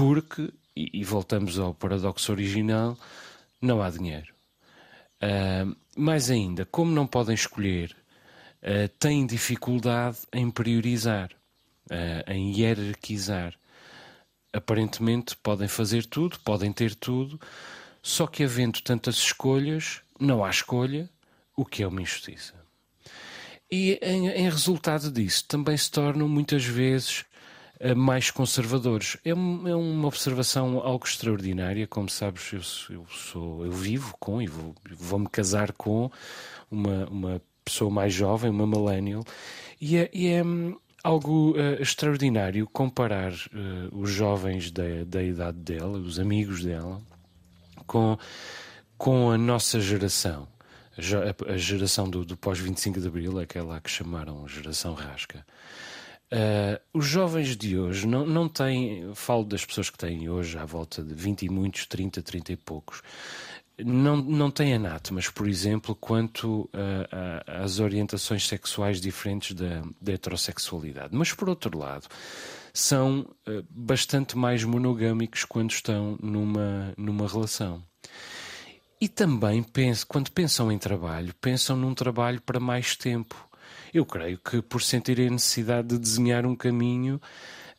Porque, 0.00 0.50
e 0.74 1.00
e 1.00 1.04
voltamos 1.04 1.58
ao 1.58 1.74
paradoxo 1.74 2.32
original, 2.32 2.96
não 3.60 3.82
há 3.82 3.90
dinheiro. 3.90 4.32
Uh, 5.22 5.76
mais 5.94 6.30
ainda, 6.30 6.64
como 6.64 6.90
não 6.90 7.06
podem 7.06 7.34
escolher, 7.34 7.94
uh, 8.62 8.88
têm 8.98 9.26
dificuldade 9.26 10.16
em 10.32 10.50
priorizar, 10.50 11.30
uh, 11.90 12.32
em 12.32 12.50
hierarquizar. 12.50 13.54
Aparentemente 14.50 15.36
podem 15.36 15.68
fazer 15.68 16.06
tudo, 16.06 16.40
podem 16.40 16.72
ter 16.72 16.94
tudo, 16.94 17.38
só 18.02 18.26
que 18.26 18.42
havendo 18.42 18.80
tantas 18.80 19.16
escolhas, 19.16 20.00
não 20.18 20.42
há 20.42 20.48
escolha, 20.48 21.10
o 21.54 21.62
que 21.62 21.82
é 21.82 21.86
uma 21.86 22.00
injustiça. 22.00 22.54
E 23.70 23.98
em, 24.00 24.28
em 24.28 24.48
resultado 24.48 25.12
disso, 25.12 25.44
também 25.46 25.76
se 25.76 25.90
tornam 25.90 26.26
muitas 26.26 26.64
vezes 26.64 27.26
mais 27.96 28.30
conservadores. 28.30 29.16
É, 29.24 29.30
é 29.30 29.34
uma 29.34 30.06
observação 30.08 30.78
algo 30.80 31.06
extraordinária, 31.06 31.86
como 31.86 32.08
sabes, 32.10 32.52
eu, 32.52 32.96
eu 32.96 33.06
sou, 33.10 33.64
eu 33.64 33.72
vivo 33.72 34.14
com 34.20 34.40
e 34.42 34.46
vou- 34.46 34.74
vou-me 34.90 35.28
casar 35.28 35.72
com 35.72 36.10
uma, 36.70 37.06
uma 37.08 37.42
pessoa 37.64 37.90
mais 37.90 38.12
jovem, 38.12 38.50
uma 38.50 38.66
millennial, 38.66 39.24
e 39.80 39.96
é, 39.96 40.10
e 40.12 40.28
é, 40.28 40.42
hum, 40.44 40.76
algo 41.02 41.54
eh, 41.56 41.80
extraordinário 41.80 42.66
comparar 42.66 43.32
eh, 43.32 43.88
os 43.92 44.10
jovens 44.10 44.70
da, 44.70 44.82
da 45.06 45.22
idade 45.22 45.56
dela, 45.58 45.96
os 45.98 46.18
amigos 46.18 46.62
dela, 46.62 47.00
com, 47.86 48.18
com 48.98 49.30
a 49.30 49.38
nossa 49.38 49.80
geração. 49.80 50.46
A 50.98 51.00
ge- 51.00 51.16
A, 51.16 51.52
a 51.52 51.56
geração 51.56 52.08
do, 52.10 52.24
do 52.24 52.36
pós-25 52.36 53.00
de 53.00 53.08
Abril, 53.08 53.38
aquela 53.38 53.80
que 53.80 53.88
chamaram 53.90 54.46
geração 54.46 54.92
rasca. 54.92 55.46
Ah, 56.32 56.80
os 56.92 57.06
jovens 57.06 57.56
de 57.56 57.76
hoje 57.78 58.06
não, 58.06 58.24
não 58.26 58.48
têm, 58.48 59.10
falo 59.14 59.44
das 59.44 59.64
pessoas 59.64 59.90
que 59.90 59.98
têm 59.98 60.28
hoje 60.28 60.56
à 60.58 60.64
volta 60.64 61.02
de 61.02 61.14
20 61.14 61.42
e 61.46 61.48
muitos, 61.48 61.86
30, 61.86 62.22
30 62.22 62.52
e 62.52 62.56
poucos, 62.56 63.02
não, 63.78 64.16
não 64.18 64.50
têm 64.50 64.74
anátomas, 64.74 65.28
por 65.30 65.48
exemplo, 65.48 65.94
quanto 65.94 66.68
a- 66.72 67.62
às 67.64 67.80
orientações 67.80 68.46
sexuais 68.46 69.00
diferentes 69.00 69.54
da, 69.56 69.82
da 70.00 70.12
heterossexualidade. 70.12 71.16
Mas, 71.16 71.32
por 71.32 71.48
outro 71.48 71.76
lado, 71.78 72.06
são 72.72 73.26
ah, 73.46 73.62
bastante 73.70 74.36
mais 74.36 74.62
monogâmicos 74.62 75.44
quando 75.44 75.70
estão 75.70 76.16
numa, 76.22 76.92
numa 76.96 77.26
relação. 77.26 77.82
E 79.00 79.08
também 79.08 79.62
penso, 79.62 80.06
quando 80.06 80.30
pensam 80.30 80.70
em 80.70 80.76
trabalho, 80.78 81.34
pensam 81.40 81.74
num 81.74 81.94
trabalho 81.94 82.40
para 82.42 82.60
mais 82.60 82.94
tempo. 82.94 83.48
Eu 83.92 84.04
creio 84.06 84.38
que 84.38 84.62
por 84.62 84.82
sentirem 84.82 85.28
a 85.28 85.30
necessidade 85.30 85.88
de 85.88 85.98
desenhar 85.98 86.46
um 86.46 86.54
caminho 86.54 87.20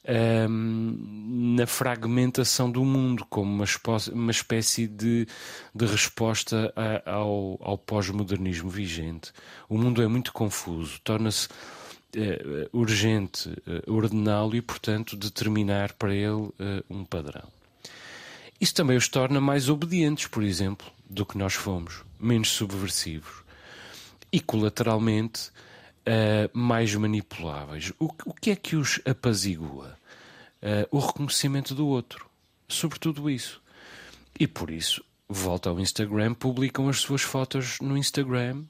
ahm, 0.08 1.56
na 1.58 1.66
fragmentação 1.66 2.70
do 2.70 2.84
mundo, 2.84 3.26
como 3.30 3.52
uma, 3.52 3.66
uma 4.12 4.32
espécie 4.32 4.88
de, 4.88 5.28
de 5.74 5.86
resposta 5.86 6.74
a- 6.76 7.12
ao, 7.12 7.58
ao 7.62 7.78
pós-modernismo 7.78 8.70
vigente. 8.70 9.32
O 9.70 9.78
mundo 9.78 10.02
é 10.02 10.08
muito 10.08 10.34
confuso, 10.34 11.00
torna-se 11.04 11.48
eh, 12.16 12.68
urgente 12.74 13.50
eh, 13.66 13.84
ordená-lo 13.90 14.56
e, 14.56 14.62
portanto, 14.62 15.16
determinar 15.16 15.94
para 15.94 16.14
ele 16.14 16.50
eh, 16.60 16.84
um 16.90 17.06
padrão. 17.06 17.48
Isso 18.60 18.76
também 18.76 18.98
os 18.98 19.08
torna 19.08 19.40
mais 19.40 19.70
obedientes, 19.70 20.28
por 20.28 20.44
exemplo, 20.44 20.86
do 21.10 21.26
que 21.26 21.38
nós 21.38 21.54
fomos, 21.54 22.04
menos 22.20 22.50
subversivos 22.50 23.42
e 24.32 24.40
colateralmente 24.40 25.50
ah, 26.06 26.50
mais 26.54 26.94
manipuláveis. 26.96 27.92
O, 28.00 28.12
que- 28.12 28.30
o 28.30 28.34
que 28.34 28.52
é 28.52 28.56
que 28.56 28.76
os 28.76 29.00
apazigua? 29.06 29.98
Ah, 30.62 30.88
o 30.92 31.00
reconhecimento 31.00 31.74
do 31.76 31.88
outro, 31.88 32.26
sobretudo 32.68 33.30
isso. 33.30 33.62
E 34.40 34.48
por 34.48 34.70
isso, 34.72 35.04
volta 35.28 35.70
ao 35.70 35.80
Instagram, 35.80 36.34
publicam 36.34 36.88
as 36.90 37.00
suas 37.00 37.22
fotos 37.22 37.80
no 37.80 37.98
Instagram, 37.98 38.64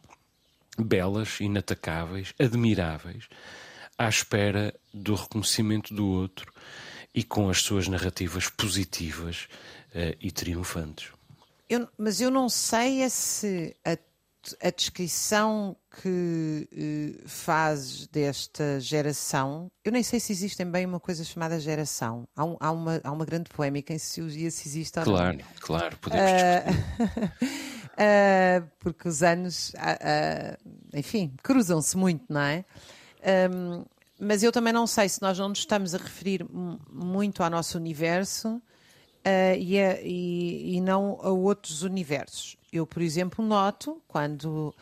belas, 0.78 1.40
inatacáveis, 1.40 2.34
admiráveis, 2.40 3.26
à 3.98 4.08
espera 4.10 4.74
do 4.94 5.14
reconhecimento 5.16 5.94
do 5.94 6.08
outro 6.08 6.52
e 7.14 7.24
com 7.24 7.50
as 7.50 7.62
suas 7.62 7.88
narrativas 7.88 8.50
positivas 8.50 9.48
eh, 9.94 10.18
e 10.20 10.32
triunfantes. 10.32 11.10
Eu- 11.70 11.88
mas 11.98 12.20
eu 12.22 12.32
não 12.32 12.50
sei 12.50 13.02
é 13.02 13.10
se 13.10 13.76
a, 13.86 13.98
a 14.68 14.72
descrição 14.72 15.76
que 16.02 16.68
eh, 16.72 17.22
fazes 17.28 18.08
desta 18.08 18.80
geração, 18.80 19.70
eu 19.84 19.92
nem 19.92 20.02
sei 20.04 20.20
se 20.20 20.32
existe 20.32 20.64
bem 20.64 20.86
uma 20.86 21.00
coisa 21.00 21.24
chamada 21.24 21.60
geração. 21.60 22.28
Há, 22.36 22.46
um- 22.46 22.58
há 22.60 22.72
uma, 22.72 23.02
há 23.04 23.12
uma 23.12 23.26
grande 23.26 23.50
polémica 23.50 23.94
em 23.94 24.00
sociologia 24.00 24.50
se 24.52 24.68
existe 24.68 24.98
ou 25.00 25.06
não. 25.06 25.14
Claro, 25.14 25.38
claro, 25.60 25.98
podemos 25.98 26.26
discutir. 26.32 27.92
Ah, 27.98 28.64
porque 28.80 29.08
os 29.08 29.22
anos, 29.22 29.74
ah, 29.78 29.98
ah, 30.02 30.58
enfim, 30.94 31.34
cruzam-se 31.44 31.96
muito, 31.98 32.24
não 32.30 32.42
é? 32.42 32.66
Ahm, 33.24 33.84
mas 34.20 34.44
eu 34.44 34.52
também 34.52 34.72
não 34.72 34.86
sei 34.88 35.10
se 35.10 35.22
nós 35.22 35.38
não 35.38 35.50
nos 35.50 35.60
estamos 35.60 35.94
a 35.96 35.98
referir 35.98 36.44
mu- 36.50 36.80
muito 36.92 37.44
ao 37.44 37.50
nosso 37.50 37.78
universo 37.78 38.62
ah, 39.26 39.56
e, 39.56 39.80
a- 39.80 40.00
e- 40.02 40.76
e 40.78 40.82
não 40.82 41.20
a 41.22 41.30
outros 41.30 41.84
universos. 41.84 42.56
Eu, 42.72 42.88
por 42.88 43.02
exemplo, 43.02 43.44
noto 43.46 44.02
quando 44.08 44.74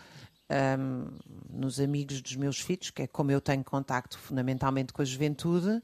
ahm, 0.50 1.08
nos 1.50 1.80
amigos 1.80 2.22
dos 2.22 2.36
meus 2.36 2.60
filhos, 2.60 2.90
que 2.92 3.04
é 3.04 3.08
como 3.08 3.32
eu 3.32 3.40
tenho 3.42 3.64
contacto 3.64 4.18
fundamentalmente 4.18 4.92
com 4.92 5.02
a 5.02 5.06
juventude, 5.06 5.82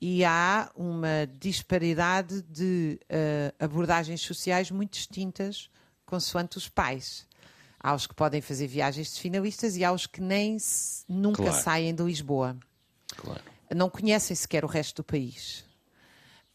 e 0.00 0.24
há 0.24 0.70
uma 0.76 1.26
disparidade 1.40 2.42
de 2.42 3.00
eh, 3.08 3.52
abordagens 3.58 4.20
sociais 4.20 4.70
muito 4.70 4.92
distintas 4.92 5.68
consoante 6.06 6.56
os 6.56 6.68
pais. 6.68 7.26
Há 7.80 7.94
os 7.94 8.06
que 8.06 8.14
podem 8.14 8.40
fazer 8.40 8.66
viagens 8.66 9.14
de 9.14 9.20
finalistas 9.20 9.76
e 9.76 9.84
há 9.84 9.92
os 9.92 10.06
que 10.06 10.20
nem 10.20 10.58
se- 10.58 11.04
nunca 11.08 11.42
Claro. 11.42 11.62
saem 11.62 11.94
de 11.94 12.02
Lisboa. 12.02 12.56
Claro. 13.16 13.42
Não 13.74 13.90
conhecem 13.90 14.34
sequer 14.36 14.64
o 14.64 14.68
resto 14.68 14.96
do 15.02 15.04
país. 15.04 15.64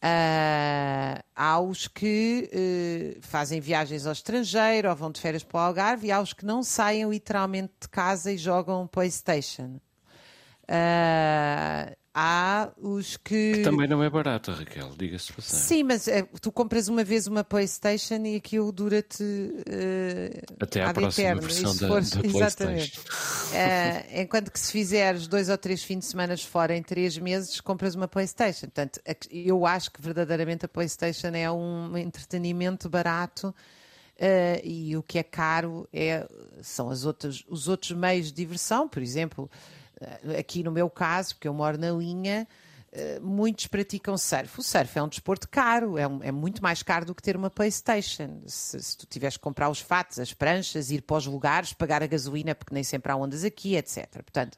Ah, 0.06 1.24
há 1.34 1.62
os 1.62 1.88
que 1.88 2.50
eh, 2.52 3.18
fazem 3.22 3.62
viagens 3.62 4.06
ao 4.06 4.12
estrangeiro 4.12 4.90
ou 4.90 4.96
vão 4.98 5.10
de 5.10 5.22
férias 5.22 5.46
para 5.46 5.58
o 5.58 5.62
Algarve 5.62 6.08
e 6.08 6.12
há 6.12 6.20
os 6.20 6.34
que 6.34 6.46
não 6.46 6.62
saem 6.62 7.10
literalmente 7.10 7.72
de 7.80 7.88
casa 7.88 8.30
e 8.30 8.38
jogam 8.38 8.86
PlayStation. 8.86 9.80
Ah, 10.68 11.90
há 12.14 12.72
os 12.78 13.18
que. 13.18 13.62
Também 13.64 13.88
não 13.88 14.04
é 14.04 14.10
barata, 14.10 14.52
Raquel, 14.54 14.92
diga-se 14.98 15.28
de 15.28 15.34
passagem. 15.34 15.66
Sim, 15.66 15.84
mas 15.84 16.08
eh, 16.08 16.28
tu 16.42 16.52
compras 16.52 16.88
uma 16.88 17.04
vez 17.04 17.28
uma 17.28 17.44
PlayStation 17.44 18.16
e 18.26 18.36
aquilo 18.36 18.72
dura-te 18.72 19.24
eh, 19.68 20.42
Até 20.60 20.84
à 20.84 20.94
próxima 20.94 21.30
eterno. 21.30 21.42
versão 21.42 21.76
da- 21.76 21.88
fores- 21.88 22.12
da 22.12 22.22
Exatamente. 22.28 23.00
Eh, 23.54 24.22
enquanto 24.22 24.52
que 24.52 24.60
se 24.60 24.72
fizeres 24.72 25.28
dois 25.28 25.50
ou 25.50 25.58
três 25.58 25.84
fins 25.84 26.00
de 26.00 26.06
semana 26.06 26.38
fora 26.38 26.76
em 26.76 26.84
três 26.84 27.18
meses, 27.18 27.60
compras 27.62 27.96
uma 27.96 28.08
PlayStation. 28.08 28.68
Portanto, 28.68 29.00
que- 29.20 29.48
eu 29.48 29.66
acho 29.66 29.92
que 29.92 30.02
verdadeiramente 30.02 30.66
a 30.66 30.70
PlayStation 30.70 31.28
é 31.34 31.52
um 31.52 31.98
entretenimento 31.98 32.90
barato. 32.90 33.54
eh, 34.20 34.62
e 34.64 34.96
o 34.96 35.02
que 35.02 35.18
é 35.18 35.24
caro 35.24 35.88
é, 35.92 36.26
são 36.62 36.90
as 36.92 37.04
outras, 37.04 37.44
os 37.50 37.68
outros 37.68 37.92
meios 37.98 38.28
de 38.28 38.34
diversão, 38.34 38.88
por 38.88 39.02
exemplo, 39.02 39.50
aqui 40.40 40.64
no 40.64 40.72
meu 40.72 40.90
caso, 40.90 41.36
porque 41.36 41.48
eu 41.48 41.54
moro 41.54 41.78
na 41.78 41.92
linha, 41.92 42.48
eh, 42.92 43.20
muitos 43.22 43.68
praticam 43.68 44.18
surf. 44.18 44.60
O 44.60 44.64
surf 44.64 44.98
é 44.98 45.02
um 45.04 45.08
desporto 45.08 45.48
caro, 45.50 45.98
é, 45.98 46.08
um- 46.08 46.22
é 46.24 46.32
muito 46.32 46.62
mais 46.62 46.84
caro 46.84 47.06
do 47.06 47.16
que 47.16 47.22
ter 47.24 47.36
uma 47.36 47.50
PlayStation. 47.50 48.42
Se, 48.46 48.80
se 48.82 48.98
tu 48.98 49.06
tiveres 49.08 49.38
que 49.38 49.44
comprar 49.44 49.70
os 49.70 49.80
fatos, 49.80 50.20
as 50.20 50.34
pranchas, 50.34 50.92
ir 50.92 51.02
para 51.02 51.18
os 51.18 51.26
lugares, 51.26 51.74
pagar 51.74 52.04
a 52.04 52.08
gasolina, 52.08 52.54
porque 52.54 52.74
nem 52.74 52.84
sempre 52.84 53.12
há 53.12 53.16
ondas 53.16 53.44
aqui, 53.44 53.76
etc. 53.76 54.08
Portanto, 54.24 54.58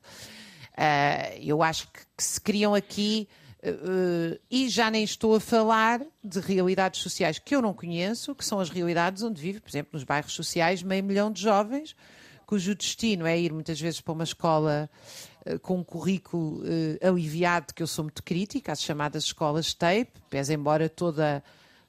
eh, 0.77 1.39
eu 1.41 1.61
acho 1.63 1.87
que, 1.91 1.99
que 2.17 2.23
se 2.23 2.39
criam 2.41 2.73
aqui. 2.75 3.27
eh, 3.63 3.69
eh, 3.71 4.39
e 4.51 4.69
já 4.69 4.91
nem 4.91 5.03
estou 5.03 5.33
a 5.35 5.39
falar 5.39 5.99
de 6.23 6.39
realidades 6.39 7.01
sociais 7.01 7.39
que 7.39 7.55
eu 7.55 7.61
não 7.63 7.73
conheço, 7.73 8.35
que 8.35 8.45
são 8.45 8.59
as 8.59 8.69
realidades 8.69 9.23
onde 9.23 9.41
vive, 9.41 9.59
por 9.59 9.69
exemplo, 9.69 9.89
nos 9.93 10.03
bairros 10.03 10.33
sociais, 10.33 10.83
meio 10.83 11.03
milhão 11.03 11.31
de 11.31 11.41
jovens 11.41 11.95
cujo 12.45 12.75
destino 12.75 13.25
é 13.25 13.35
ir 13.39 13.51
muitas 13.51 13.81
vezes 13.81 13.99
para 13.99 14.13
uma 14.13 14.23
escola 14.23 14.87
eh, 14.93 15.34
com 15.61 15.77
um 15.77 15.83
currículo 15.83 16.63
eh, 16.65 17.07
aliviado, 17.07 17.73
que 17.73 17.83
eu 17.83 17.87
sou 17.87 18.03
muito 18.05 18.23
crítica, 18.23 18.71
as 18.71 18.81
chamadas 18.81 19.25
escolas 19.25 19.73
TAPE, 19.73 20.11
pese 20.29 20.53
embora 20.53 20.89
toda, 20.89 21.43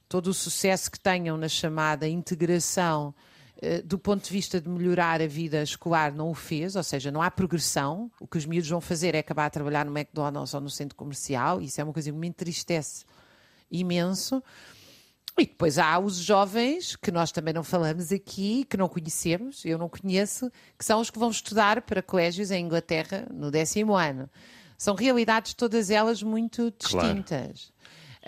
todo 0.09 0.29
o 0.29 0.35
sucesso 0.35 0.91
que 0.91 1.01
tenham 1.01 1.37
na 1.37 1.49
chamada 1.49 2.07
integração 2.07 3.15
eh, 3.61 3.81
do 3.81 3.99
ponto 3.99 4.25
de 4.25 4.31
vista 4.31 4.61
de 4.61 4.69
melhorar 4.69 5.23
a 5.23 5.27
vida 5.27 5.63
escolar, 5.63 6.13
não 6.13 6.31
o 6.31 6.35
fez, 6.35 6.77
ou 6.77 6.83
seja, 6.83 7.11
não 7.11 7.23
há 7.23 7.31
progressão. 7.31 8.11
O 8.21 8.27
que 8.27 8.37
os 8.37 8.45
miúdos 8.45 8.69
vão 8.69 8.81
fazer 8.81 9.15
é 9.15 9.21
acabar 9.21 9.47
a 9.47 9.51
trabalhar 9.51 9.85
no 9.87 9.97
McDonald's 9.97 10.53
ou 10.53 10.61
no 10.61 10.71
centro 10.71 10.95
comercial, 10.95 11.63
isso 11.63 11.81
é 11.81 11.85
uma 11.85 11.93
coisa 11.93 12.11
que 12.11 12.17
me 12.17 12.29
entristece 12.29 13.05
imenso. 13.71 14.43
E 15.39 15.45
depois 15.45 15.79
há 15.79 15.99
os 15.99 16.17
jovens, 16.17 16.97
que 16.97 17.11
nós 17.13 17.31
também 17.31 17.53
não 17.53 17.63
falamos 17.63 18.11
aqui, 18.11 18.65
que 18.65 18.77
não 18.77 18.89
conhecemos, 18.89 19.65
eu 19.67 19.77
não 19.77 19.89
conheço, 19.89 20.51
que 20.79 20.85
são 20.85 20.99
os 20.99 21.11
que 21.11 21.19
vão 21.19 21.31
estudar 21.31 21.83
para 21.83 22.01
colégios 22.03 22.51
em 22.51 22.65
Inglaterra 22.65 23.27
no 23.31 23.51
décimo 23.51 23.95
ano. 23.95 24.31
São 24.79 24.95
realidades 24.95 25.53
todas 25.53 25.91
elas 25.91 26.23
muito 26.23 26.73
Claro. 26.83 27.07
distintas. 27.07 27.73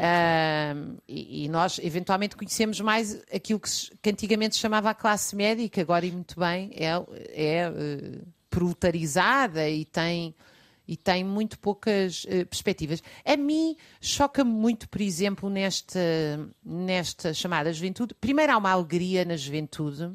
Ahm, 0.01 0.97
e, 1.09 1.45
e 1.45 1.49
nós 1.49 1.81
eventualmente 1.83 2.37
conhecemos 2.37 2.79
mais 2.81 3.21
aquilo 3.35 3.59
que, 3.59 3.71
que 4.01 4.11
antigamente 4.11 4.55
se 4.55 4.61
chamava 4.61 4.91
a 4.91 4.95
classe 4.95 5.35
média 5.35 5.63
e 5.63 5.69
que 5.69 5.81
agora 5.81 6.07
e 6.07 6.13
muito 6.13 6.39
bem 6.39 6.71
é, 6.75 6.87
é 7.31 7.73
eh, 7.75 8.19
proletarizada 8.49 9.69
e 9.69 9.85
tem, 9.85 10.35
e 10.89 10.97
tem 10.97 11.23
muito 11.23 11.59
poucas 11.59 12.25
eh, 12.27 12.47
perspectivas. 12.47 13.03
A 13.23 13.37
mim 13.37 13.77
choca-me 14.01 14.51
muito, 14.51 14.89
por 14.89 15.03
exemplo, 15.03 15.51
nesta, 15.51 16.01
nesta 16.65 17.35
chamada 17.35 17.71
juventude. 17.71 18.15
Primeiro 18.15 18.55
há 18.55 18.57
uma 18.57 18.71
alegria 18.71 19.23
na 19.23 19.37
juventude, 19.37 20.11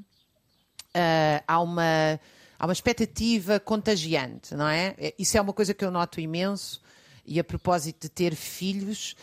ah, 0.95 1.43
há 1.47 1.61
uma 1.61 2.19
há 2.57 2.65
uma 2.65 2.73
expectativa 2.73 3.59
contagiante, 3.59 4.55
não 4.55 4.67
é? 4.67 4.95
É- 4.97 5.13
Isso 5.19 5.37
é 5.37 5.41
uma 5.41 5.53
coisa 5.53 5.73
que 5.73 5.83
eu 5.85 5.91
noto 5.91 6.19
imenso 6.19 6.81
e 7.25 7.39
a 7.39 7.43
propósito 7.43 8.03
de 8.03 8.09
ter 8.09 8.33
filhos 8.35 9.15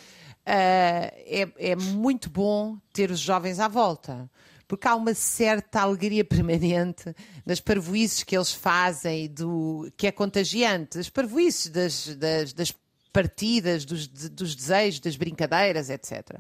ah, 0.47 1.11
é, 1.17 1.49
é 1.59 1.77
muito 1.77 2.31
bom 2.31 2.77
ter 2.93 3.11
os 3.11 3.19
jovens 3.19 3.59
à 3.59 3.67
volta. 3.67 4.31
Porque 4.71 4.87
há 4.87 4.95
uma 4.95 5.15
certa 5.15 5.81
alegria 5.81 6.23
permanente 6.25 7.13
das 7.45 7.59
parvoices 7.59 8.23
que 8.23 8.37
eles 8.37 8.53
fazem, 8.53 9.27
do, 9.27 9.93
que 9.97 10.07
é 10.07 10.13
contagiante, 10.13 10.97
as 10.97 11.11
parvoices 11.11 11.67
das, 11.73 12.15
das, 12.15 12.53
das 12.53 12.73
partidas, 13.13 13.85
dos, 13.85 14.07
dos 14.07 14.55
desejos, 14.55 15.01
das 15.01 15.17
brincadeiras, 15.17 15.91
etc. 15.91 16.39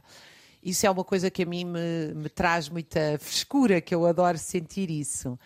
Isso 0.62 0.86
é 0.86 0.90
uma 0.90 1.02
coisa 1.02 1.28
que 1.28 1.42
a 1.42 1.46
mim 1.46 1.64
me, 1.64 2.14
me 2.14 2.28
traz 2.28 2.68
muita 2.68 3.18
frescura, 3.18 3.80
que 3.80 3.92
eu 3.92 4.06
adoro 4.06 4.38
sentir 4.38 4.90
isso. 4.92 5.36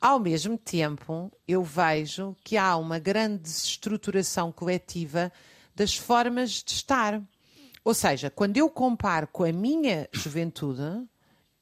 Ao 0.00 0.18
mesmo 0.18 0.58
tempo, 0.58 1.30
eu 1.46 1.62
vejo 1.62 2.34
que 2.42 2.56
há 2.56 2.76
uma 2.76 2.98
grande 2.98 3.38
desestruturação 3.38 4.50
coletiva 4.50 5.30
das 5.76 5.94
formas 5.94 6.50
de 6.64 6.72
estar. 6.72 7.22
Ou 7.84 7.94
seja, 7.94 8.30
quando 8.30 8.56
eu 8.56 8.68
comparo 8.68 9.28
com 9.28 9.44
a 9.44 9.52
minha 9.52 10.08
juventude, 10.12 11.06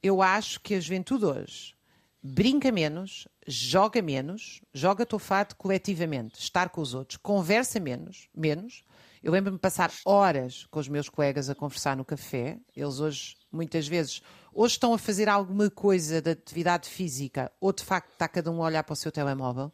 eu 0.01 0.21
acho 0.21 0.59
que 0.61 0.75
a 0.75 0.79
juventude 0.79 1.25
hoje 1.25 1.75
brinca 2.23 2.71
menos, 2.71 3.27
joga 3.47 4.01
menos, 4.01 4.61
joga 4.73 5.05
tofado 5.05 5.55
coletivamente, 5.55 6.39
estar 6.39 6.69
com 6.69 6.81
os 6.81 6.93
outros, 6.93 7.17
conversa 7.17 7.79
menos, 7.79 8.29
menos. 8.35 8.83
Eu 9.23 9.31
lembro-me 9.31 9.57
de 9.57 9.61
passar 9.61 9.91
horas 10.05 10.65
com 10.71 10.79
os 10.79 10.87
meus 10.87 11.07
colegas 11.07 11.49
a 11.49 11.55
conversar 11.55 11.95
no 11.95 12.03
café. 12.03 12.57
Eles 12.75 12.99
hoje, 12.99 13.37
muitas 13.51 13.87
vezes, 13.87 14.21
hoje 14.51 14.73
estão 14.73 14.93
a 14.93 14.97
fazer 14.97 15.29
alguma 15.29 15.69
coisa 15.69 16.21
de 16.21 16.31
atividade 16.31 16.89
física, 16.89 17.51
ou 17.59 17.71
de 17.71 17.83
facto 17.83 18.11
está 18.11 18.27
cada 18.27 18.51
um 18.51 18.63
a 18.63 18.65
olhar 18.65 18.83
para 18.83 18.93
o 18.93 18.95
seu 18.95 19.11
telemóvel. 19.11 19.71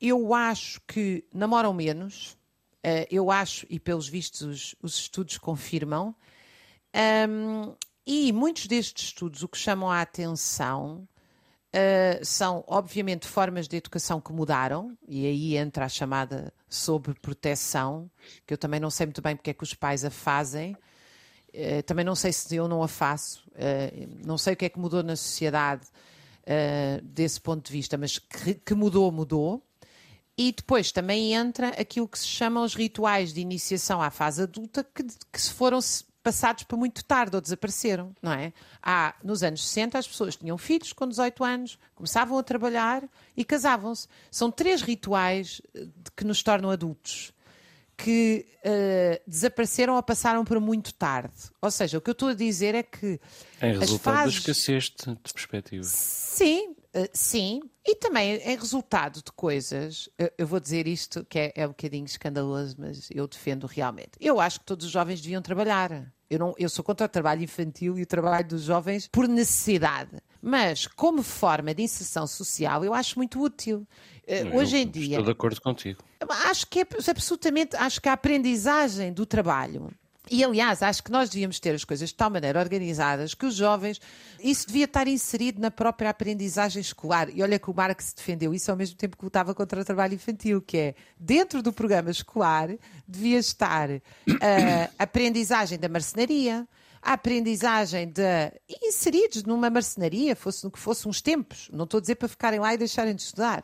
Eu 0.00 0.34
acho 0.34 0.80
que 0.86 1.24
namoram 1.32 1.72
menos. 1.72 2.36
Ah, 2.82 3.06
eu 3.10 3.30
acho, 3.30 3.64
e 3.70 3.78
pelos 3.78 4.08
vistos 4.08 4.42
os, 4.42 4.74
os 4.82 4.98
estudos 4.98 5.38
confirmam, 5.38 6.14
Ahm, 6.94 7.74
e 8.06 8.32
muitos 8.32 8.66
destes 8.66 9.06
estudos 9.06 9.42
o 9.42 9.48
que 9.48 9.58
chamam 9.58 9.90
a 9.90 10.00
atenção 10.00 11.06
ah, 11.74 12.20
são, 12.22 12.62
obviamente, 12.68 13.26
formas 13.26 13.66
de 13.66 13.76
educação 13.76 14.20
que 14.20 14.32
mudaram, 14.32 14.96
e 15.08 15.26
aí 15.26 15.56
entra 15.56 15.86
a 15.86 15.88
chamada 15.88 16.54
sobre 16.68 17.14
proteção, 17.14 18.08
que 18.46 18.54
eu 18.54 18.58
também 18.58 18.78
não 18.78 18.90
sei 18.90 19.06
muito 19.06 19.20
bem 19.20 19.34
porque 19.34 19.50
é 19.50 19.54
que 19.54 19.64
os 19.64 19.74
pais 19.74 20.04
a 20.04 20.10
fazem. 20.10 20.76
Eh, 21.52 21.82
também 21.82 22.04
não 22.04 22.14
sei 22.14 22.32
se 22.32 22.54
eu 22.54 22.68
não 22.68 22.82
a 22.82 22.88
faço, 22.88 23.44
eh, 23.56 24.06
não 24.24 24.38
sei 24.38 24.54
o 24.54 24.56
que 24.56 24.64
é 24.66 24.68
que 24.68 24.78
mudou 24.78 25.02
na 25.02 25.16
sociedade 25.16 25.86
desse 27.02 27.40
ponto 27.40 27.64
de 27.66 27.72
vista, 27.72 27.96
mas 27.96 28.18
que, 28.18 28.54
que 28.54 28.74
mudou, 28.74 29.10
mudou. 29.10 29.62
E 30.36 30.52
depois 30.52 30.92
também 30.92 31.32
entra 31.32 31.68
aquilo 31.70 32.06
que 32.06 32.18
se 32.18 32.26
chamam 32.26 32.64
os 32.64 32.74
rituais 32.74 33.32
de 33.32 33.40
iniciação 33.40 34.02
à 34.02 34.10
fase 34.10 34.42
adulta, 34.42 34.84
que, 34.84 35.04
que 35.04 35.40
se 35.40 35.52
foram 35.52 35.80
passados 36.24 36.64
para 36.64 36.76
muito 36.76 37.04
tarde 37.04 37.36
ou 37.36 37.40
desapareceram, 37.40 38.12
não 38.20 38.32
é? 38.32 38.52
Há, 38.82 39.14
nos 39.22 39.42
anos 39.42 39.68
60 39.68 39.98
as 39.98 40.08
pessoas 40.08 40.34
tinham 40.34 40.56
filhos 40.56 40.92
com 40.92 41.06
18 41.06 41.44
anos, 41.44 41.78
começavam 41.94 42.38
a 42.38 42.42
trabalhar 42.42 43.04
e 43.36 43.44
casavam-se. 43.44 44.08
São 44.30 44.50
três 44.50 44.80
rituais 44.80 45.60
eh, 45.74 45.86
que 46.16 46.24
nos 46.24 46.42
tornam 46.42 46.70
adultos 46.70 47.32
que 47.96 48.46
eh, 48.64 49.22
desapareceram 49.26 49.94
ou 49.94 50.02
passaram 50.02 50.44
para 50.44 50.58
muito 50.58 50.92
tarde. 50.94 51.34
Ou 51.60 51.70
seja, 51.70 51.98
o 51.98 52.00
que 52.00 52.10
eu 52.10 52.12
estou 52.12 52.30
a 52.30 52.34
dizer 52.34 52.74
é 52.74 52.82
que 52.82 53.20
Em 53.62 53.72
as 53.72 53.78
resultado 53.78 54.14
fases... 54.14 54.42
de, 54.42 55.14
de 55.14 55.32
perspectiva. 55.32 55.84
Sim, 55.84 56.74
eh, 56.94 57.10
sim. 57.12 57.60
E 57.86 57.96
também 57.96 58.40
é 58.42 58.54
resultado 58.54 59.16
de 59.16 59.32
coisas. 59.32 60.08
Eu, 60.16 60.30
eu 60.38 60.46
vou 60.46 60.60
dizer 60.60 60.86
isto 60.86 61.24
que 61.24 61.38
é, 61.38 61.52
é 61.54 61.66
um 61.66 61.70
bocadinho 61.70 62.06
escandaloso, 62.06 62.76
mas 62.78 63.08
eu 63.10 63.26
defendo 63.26 63.66
realmente. 63.66 64.12
Eu 64.20 64.40
acho 64.40 64.60
que 64.60 64.66
todos 64.66 64.86
os 64.86 64.92
jovens 64.92 65.20
deviam 65.20 65.42
trabalhar. 65.42 66.10
Eu, 66.30 66.38
não, 66.38 66.54
eu 66.56 66.68
sou 66.68 66.82
contra 66.84 67.04
o 67.04 67.08
trabalho 67.08 67.42
infantil 67.42 67.98
e 67.98 68.02
o 68.02 68.06
trabalho 68.06 68.48
dos 68.48 68.62
jovens 68.62 69.08
por 69.08 69.28
necessidade. 69.28 70.18
Mas, 70.40 70.86
como 70.86 71.22
forma 71.22 71.74
de 71.74 71.82
inserção 71.82 72.26
social, 72.26 72.84
eu 72.84 72.94
acho 72.94 73.18
muito 73.18 73.40
útil. 73.42 73.86
Eh, 74.26 74.42
Eu 74.42 74.56
Hoje 74.56 74.78
em 74.78 74.88
dia. 74.88 75.16
Estou 75.16 75.24
de 75.24 75.30
acordo 75.30 75.60
contigo. 75.60 76.02
Acho 76.46 76.66
que 76.66 76.80
é 76.80 76.86
absolutamente, 77.08 77.76
acho 77.76 78.00
que 78.00 78.08
a 78.08 78.14
aprendizagem 78.14 79.12
do 79.12 79.26
trabalho. 79.26 79.90
E 80.30 80.42
aliás, 80.42 80.82
acho 80.82 81.02
que 81.02 81.10
nós 81.10 81.28
devíamos 81.28 81.60
ter 81.60 81.74
as 81.74 81.84
coisas 81.84 82.08
de 82.08 82.14
tal 82.14 82.30
maneira 82.30 82.58
organizadas 82.58 83.34
que 83.34 83.44
os 83.44 83.54
jovens, 83.54 84.00
isso 84.42 84.66
devia 84.66 84.86
estar 84.86 85.06
inserido 85.06 85.60
na 85.60 85.70
própria 85.70 86.08
aprendizagem 86.08 86.80
escolar. 86.80 87.28
E 87.28 87.42
olha 87.42 87.58
que 87.58 87.70
o 87.70 87.74
Marx 87.74 88.14
defendeu 88.14 88.54
isso 88.54 88.70
ao 88.70 88.76
mesmo 88.76 88.96
tempo 88.96 89.18
que 89.18 89.24
lutava 89.24 89.54
contra 89.54 89.80
o 89.80 89.84
trabalho 89.84 90.14
infantil, 90.14 90.62
que 90.62 90.78
é 90.78 90.94
dentro 91.18 91.62
do 91.62 91.72
programa 91.72 92.10
escolar 92.10 92.70
devia 93.06 93.38
estar 93.38 93.90
a 93.90 95.02
aprendizagem 95.02 95.78
da 95.78 95.90
marcenaria, 95.90 96.66
a 97.02 97.12
aprendizagem 97.12 98.08
de 98.08 98.50
inseridos 98.82 99.44
numa 99.44 99.68
marcenaria, 99.68 100.34
fosse 100.34 100.64
no 100.64 100.70
que 100.70 100.78
fosse 100.78 101.06
uns 101.06 101.20
tempos. 101.20 101.68
Não 101.70 101.84
estou 101.84 101.98
a 101.98 102.00
dizer 102.00 102.14
para 102.14 102.28
ficarem 102.28 102.58
lá 102.58 102.72
e 102.72 102.78
deixarem 102.78 103.14
de 103.14 103.20
estudar. 103.20 103.62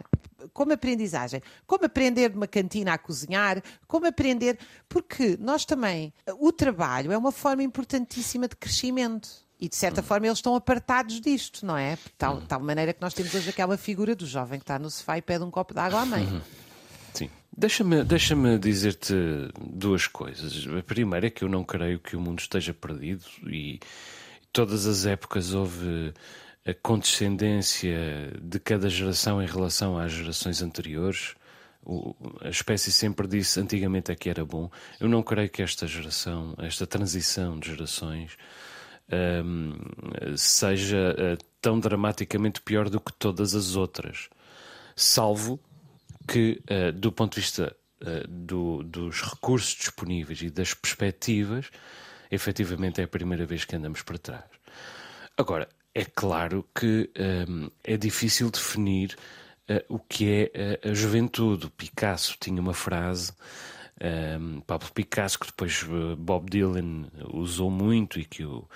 Como 0.60 0.74
aprendizagem. 0.74 1.40
Como 1.66 1.86
aprender 1.86 2.34
numa 2.34 2.46
cantina 2.46 2.92
a 2.92 2.98
cozinhar, 2.98 3.62
como 3.86 4.06
aprender. 4.06 4.58
Porque 4.90 5.38
nós 5.40 5.64
também. 5.64 6.12
O 6.38 6.52
trabalho 6.52 7.10
é 7.10 7.16
uma 7.16 7.32
forma 7.32 7.62
importantíssima 7.62 8.46
de 8.46 8.56
crescimento. 8.56 9.30
E 9.58 9.70
de 9.70 9.76
certa 9.76 10.02
forma 10.02 10.26
eles 10.26 10.36
estão 10.36 10.54
apartados 10.54 11.18
disto, 11.18 11.64
não 11.64 11.78
é? 11.78 11.96
De 11.96 12.12
tal, 12.18 12.42
tal 12.42 12.60
maneira 12.60 12.92
que 12.92 13.00
nós 13.00 13.14
temos 13.14 13.34
hoje 13.34 13.48
aquela 13.48 13.78
figura 13.78 14.14
do 14.14 14.26
jovem 14.26 14.58
que 14.58 14.64
está 14.64 14.78
no 14.78 14.90
sofá 14.90 15.16
e 15.16 15.22
pede 15.22 15.42
um 15.42 15.50
copo 15.50 15.72
de 15.72 15.80
água 15.80 16.02
à 16.02 16.04
mãe. 16.04 16.42
Sim. 17.14 17.30
Deixa-me 17.56 18.04
deixa 18.04 18.36
dizer-te 18.58 19.14
duas 19.58 20.06
coisas. 20.06 20.66
A 20.78 20.82
primeira 20.82 21.28
é 21.28 21.30
que 21.30 21.42
eu 21.42 21.48
não 21.48 21.64
creio 21.64 21.98
que 21.98 22.16
o 22.16 22.20
mundo 22.20 22.38
esteja 22.38 22.74
perdido 22.74 23.24
e 23.46 23.80
todas 24.52 24.86
as 24.86 25.06
épocas 25.06 25.54
houve 25.54 26.12
a 26.66 26.74
condescendência 26.74 28.32
de 28.42 28.58
cada 28.60 28.88
geração 28.88 29.42
em 29.42 29.46
relação 29.46 29.98
às 29.98 30.12
gerações 30.12 30.62
anteriores. 30.62 31.34
O- 31.82 32.14
a 32.42 32.48
espécie 32.50 32.92
sempre 32.92 33.26
disse 33.26 33.58
antigamente 33.58 34.12
é 34.12 34.14
que 34.14 34.28
era 34.28 34.44
bom. 34.44 34.70
Eu 35.00 35.08
não 35.08 35.22
creio 35.22 35.48
que 35.48 35.62
esta 35.62 35.86
geração, 35.86 36.54
esta 36.58 36.86
transição 36.86 37.58
de 37.58 37.70
gerações, 37.70 38.36
hum, 39.44 39.78
seja 40.36 41.14
eh, 41.18 41.38
tão 41.60 41.80
dramaticamente 41.80 42.60
pior 42.60 42.88
do 42.90 43.00
que 43.00 43.12
todas 43.14 43.54
as 43.54 43.76
outras. 43.76 44.28
Salvo 44.94 45.58
que, 46.28 46.60
eh, 46.66 46.92
do 46.92 47.10
ponto 47.10 47.34
de 47.34 47.40
vista 47.40 47.74
eh, 48.02 48.24
do- 48.28 48.82
dos 48.82 49.20
recursos 49.22 49.74
disponíveis 49.74 50.40
e 50.42 50.50
das 50.50 50.72
perspectivas, 50.74 51.70
efetivamente 52.30 53.00
é 53.00 53.04
a 53.04 53.08
primeira 53.08 53.44
vez 53.46 53.64
que 53.64 53.76
andamos 53.76 54.02
para 54.02 54.18
trás. 54.18 54.44
Agora, 55.36 55.68
é 55.94 56.04
claro 56.04 56.66
que 56.74 57.10
hum, 57.48 57.70
é 57.82 57.96
difícil 57.96 58.50
definir 58.50 59.16
eh, 59.68 59.84
o 59.88 59.98
que 59.98 60.28
é 60.28 60.50
eh, 60.54 60.90
a 60.90 60.94
juventude. 60.94 61.70
Picasso 61.70 62.36
tinha 62.40 62.60
uma 62.60 62.74
frase, 62.74 63.32
hum, 64.40 64.60
Pablo 64.66 64.90
Picasso, 64.92 65.38
que 65.38 65.46
depois 65.46 65.84
eh, 65.84 66.16
Bob 66.16 66.48
Dylan 66.50 67.06
usou 67.32 67.70
muito 67.70 68.18
e 68.20 68.24
que 68.24 68.44
o, 68.44 68.68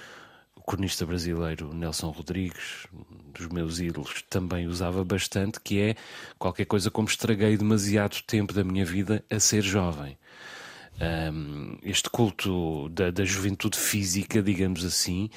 o 0.57 0.63
cronista 0.63 1.07
brasileiro 1.07 1.73
Nelson 1.73 2.11
Rodrigues, 2.11 2.87
um 2.93 3.33
dos 3.33 3.49
meus 3.49 3.81
ídolos, 3.81 4.23
também 4.29 4.67
usava 4.67 5.05
bastante, 5.05 5.61
que 5.61 5.81
é 5.81 5.97
qualquer 6.39 6.65
coisa 6.65 6.91
como 6.91 7.09
estraguei 7.09 7.57
demasiado 7.57 8.23
tempo 8.27 8.53
da 8.53 8.65
minha 8.65 8.85
vida 8.85 9.25
a 9.31 9.39
ser 9.39 9.63
jovem. 9.63 10.19
Um, 11.01 11.77
este 11.83 12.09
culto 12.09 12.89
da, 12.91 13.11
da, 13.11 13.25
juventude 13.25 13.77
física, 13.77 14.41
digamos 14.41 14.85
assim, 14.85 15.29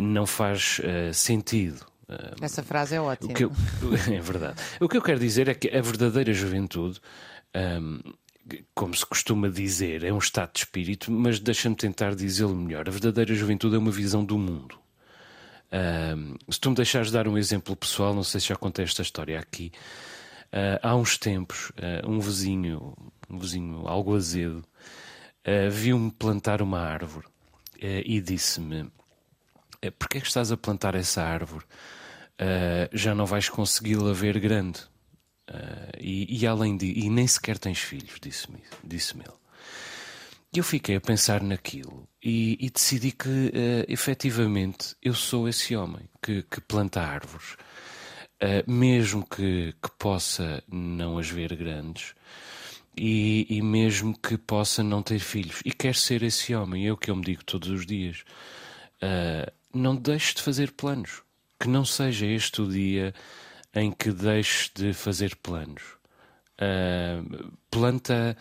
não 0.00 0.26
faz 0.26 0.80
uh, 0.80 1.12
sentido. 1.12 1.84
Um, 2.08 2.44
Essa 2.44 2.62
frase 2.62 2.94
é 2.94 3.00
ótima. 3.00 3.34
Eu, 3.38 3.52
é 4.12 4.20
verdade. 4.20 4.60
O 4.80 4.88
que 4.88 4.96
eu 4.96 5.02
quero 5.02 5.18
dizer 5.18 5.48
é 5.48 5.54
que 5.54 5.68
a 5.68 5.80
verdadeira 5.80 6.32
juventude. 6.32 7.00
Um, 7.54 8.00
como 8.74 8.94
se 8.94 9.06
costuma 9.06 9.48
dizer, 9.48 10.02
é 10.02 10.12
um 10.12 10.18
estado 10.18 10.52
de 10.52 10.60
espírito, 10.60 11.12
mas 11.12 11.38
deixa-me 11.38 11.76
tentar 11.76 12.14
dizê-lo 12.14 12.54
melhor. 12.54 12.88
A 12.88 12.90
verdadeira 12.90 13.32
juventude 13.34 13.76
é 13.76 13.78
uma 13.78 13.90
visão 13.90 14.24
do 14.24 14.36
mundo. 14.36 14.76
Uh, 15.72 16.36
se 16.52 16.60
tu 16.60 16.70
me 16.70 16.76
deixares 16.76 17.10
dar 17.10 17.26
um 17.26 17.38
exemplo 17.38 17.74
pessoal, 17.74 18.14
não 18.14 18.22
sei 18.22 18.40
se 18.40 18.48
já 18.48 18.56
contei 18.56 18.84
esta 18.84 19.02
história 19.02 19.38
aqui. 19.38 19.72
Uh, 20.52 20.78
há 20.82 20.94
uns 20.94 21.16
tempos, 21.16 21.70
uh, 21.70 22.08
um 22.08 22.20
vizinho, 22.20 22.94
um 23.30 23.38
vizinho 23.38 23.86
algo 23.86 24.14
azedo, 24.14 24.62
viu-me 25.70 26.10
plantar 26.12 26.62
uma 26.62 26.78
árvore 26.78 27.26
e 27.80 28.20
disse-me: 28.20 28.88
Porquê 29.98 30.18
é 30.18 30.20
que 30.20 30.26
estás 30.26 30.52
a 30.52 30.56
plantar 30.56 30.94
essa 30.94 31.22
árvore? 31.22 31.64
já 32.92 33.14
não 33.14 33.24
vais 33.24 33.48
consegui-la 33.48 34.12
ver 34.12 34.40
grande. 34.40 34.80
Uh, 35.50 35.96
e, 35.98 36.40
e, 36.40 36.46
além 36.46 36.76
de. 36.76 36.86
E 36.86 37.10
nem 37.10 37.26
sequer 37.26 37.58
tens 37.58 37.78
filhos, 37.78 38.18
disse-me 38.20 38.58
disse 38.82 39.14
ele. 39.14 39.42
E 40.54 40.58
eu 40.58 40.64
fiquei 40.64 40.96
a 40.96 41.00
pensar 41.00 41.42
naquilo 41.42 42.06
e, 42.22 42.58
e 42.60 42.70
decidi 42.70 43.10
que, 43.10 43.28
uh, 43.28 43.84
efetivamente, 43.88 44.94
eu 45.02 45.14
sou 45.14 45.48
esse 45.48 45.74
homem 45.74 46.08
que, 46.22 46.42
que 46.42 46.60
planta 46.60 47.00
árvores, 47.00 47.56
uh, 48.42 48.70
mesmo 48.70 49.26
que, 49.26 49.74
que 49.82 49.90
possa 49.98 50.62
não 50.68 51.18
as 51.18 51.28
ver 51.28 51.54
grandes. 51.56 52.14
E, 52.94 53.46
e, 53.48 53.62
mesmo 53.62 54.16
que 54.18 54.36
possa 54.36 54.82
não 54.82 55.02
ter 55.02 55.18
filhos 55.18 55.62
e 55.64 55.72
quer 55.72 55.94
ser 55.94 56.22
esse 56.22 56.54
homem, 56.54 56.86
é 56.86 56.92
o 56.92 56.96
que 56.96 57.10
eu 57.10 57.16
me 57.16 57.24
digo 57.24 57.42
todos 57.42 57.70
os 57.70 57.86
dias. 57.86 58.22
Uh, 59.02 59.50
não 59.74 59.96
deixes 59.96 60.34
de 60.34 60.42
fazer 60.42 60.72
planos, 60.72 61.22
que 61.58 61.68
não 61.68 61.84
seja 61.84 62.26
este 62.26 62.62
o 62.62 62.68
dia 62.70 63.14
em 63.74 63.90
que 63.90 64.12
deixes 64.12 64.70
de 64.74 64.92
fazer 64.92 65.36
planos. 65.36 65.82
Uh, 66.60 67.52
planta 67.70 68.36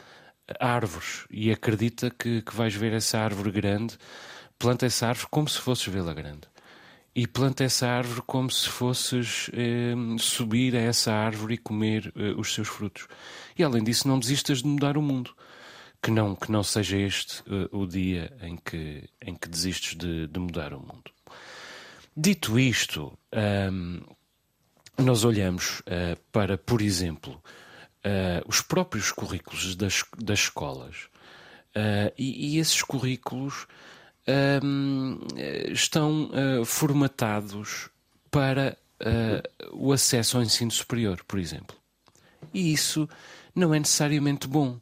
árvores 0.60 1.26
e 1.30 1.52
acredita 1.52 2.10
que, 2.10 2.42
que 2.42 2.56
vais 2.56 2.74
ver 2.76 2.94
essa 2.94 3.20
árvore 3.20 3.52
grande. 3.52 3.98
Planta 4.58 4.86
essa 4.86 5.08
árvore 5.08 5.28
como 5.32 5.48
se 5.48 5.60
fosses 5.60 5.88
vê-la 5.88 6.14
grande. 6.14 6.48
E 7.14 7.28
planta 7.28 7.64
essa 7.64 7.88
árvore 7.88 8.22
como 8.26 8.50
se 8.50 8.70
fosses 8.70 9.50
eh, 9.54 9.94
subir 10.18 10.76
a 10.76 10.80
essa 10.80 11.12
árvore 11.12 11.56
e 11.56 11.58
comer 11.58 12.12
eh, 12.16 12.34
os 12.38 12.54
seus 12.54 12.70
frutos. 12.70 13.08
E 13.58 13.64
além 13.64 13.84
disso, 13.84 14.08
não 14.08 14.18
desistas 14.18 14.62
de 14.62 14.68
mudar 14.68 14.98
o 14.98 15.02
mundo. 15.02 15.36
Que 16.02 16.10
não, 16.10 16.36
que 16.36 16.52
não 16.52 16.64
seja 16.64 16.98
este 16.98 17.42
uh, 17.42 17.78
o 17.78 17.86
dia 17.86 18.36
em 18.42 18.56
que, 18.56 19.08
em 19.22 19.36
que 19.36 19.48
desistes 19.48 19.96
de, 19.96 20.26
de 20.26 20.40
mudar 20.40 20.74
o 20.74 20.80
mundo. 20.80 21.12
Dito 22.16 22.60
isto, 22.60 23.18
um, 23.72 24.02
nós 24.98 25.24
olhamos 25.24 25.80
uh, 25.82 26.20
para, 26.32 26.58
por 26.58 26.82
exemplo, 26.82 27.42
uh, 28.06 28.48
os 28.48 28.62
próprios 28.62 29.12
currículos 29.12 29.76
das, 29.76 30.04
das 30.18 30.40
escolas 30.40 31.08
uh, 31.76 32.12
e, 32.18 32.56
e, 32.56 32.60
esses 32.60 32.82
currículos 32.82 33.66
ehm, 34.28 35.20
estão 35.72 36.30
formatados 36.66 37.90
para 38.30 38.78
o 39.72 39.92
acesso 39.92 40.38
ao 40.38 40.44
ensino 40.44 40.70
superior, 40.70 41.24
por 41.28 41.40
exemplo. 41.40 41.76
E 42.54 42.72
isso 42.72 43.10
não 43.56 43.74
é 43.74 43.80
necessariamente 43.80 44.48
bom. 44.48 44.80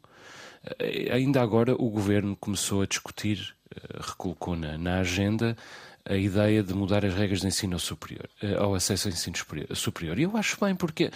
ainda 1.10 1.40
agora 1.40 1.74
o 1.74 1.88
governo 1.88 2.36
começou 2.36 2.82
a 2.82 2.86
discutir, 2.86 3.56
recolocou 3.98 4.56
na, 4.56 4.76
na 4.76 4.98
agenda 4.98 5.56
a 6.04 6.16
ideia 6.16 6.62
de 6.62 6.74
mudar 6.74 7.04
as 7.04 7.14
regras 7.14 7.40
de 7.40 7.46
ensino 7.46 7.78
superior, 7.78 8.28
eh, 8.42 8.54
ao 8.56 8.74
acesso 8.74 9.08
ao 9.08 9.14
ensino 9.14 9.36
superior. 9.74 10.18
E 10.18 10.22
eu 10.22 10.36
acho 10.36 10.58
bem, 10.60 10.74
porque 10.74 11.10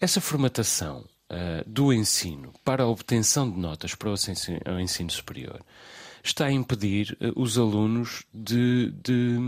essa 0.00 0.20
formatação 0.20 1.04
uh, 1.30 1.68
do 1.68 1.92
ensino 1.92 2.52
para 2.64 2.84
a 2.84 2.86
obtenção 2.88 3.50
de 3.50 3.58
notas 3.58 3.94
para 3.94 4.10
o 4.10 4.14
ensino, 4.14 4.60
ao 4.64 4.80
ensino 4.80 5.10
superior 5.10 5.60
está 6.22 6.46
a 6.46 6.52
impedir 6.52 7.16
uh, 7.20 7.40
os 7.40 7.58
alunos 7.58 8.24
de, 8.32 8.92
de, 9.02 9.38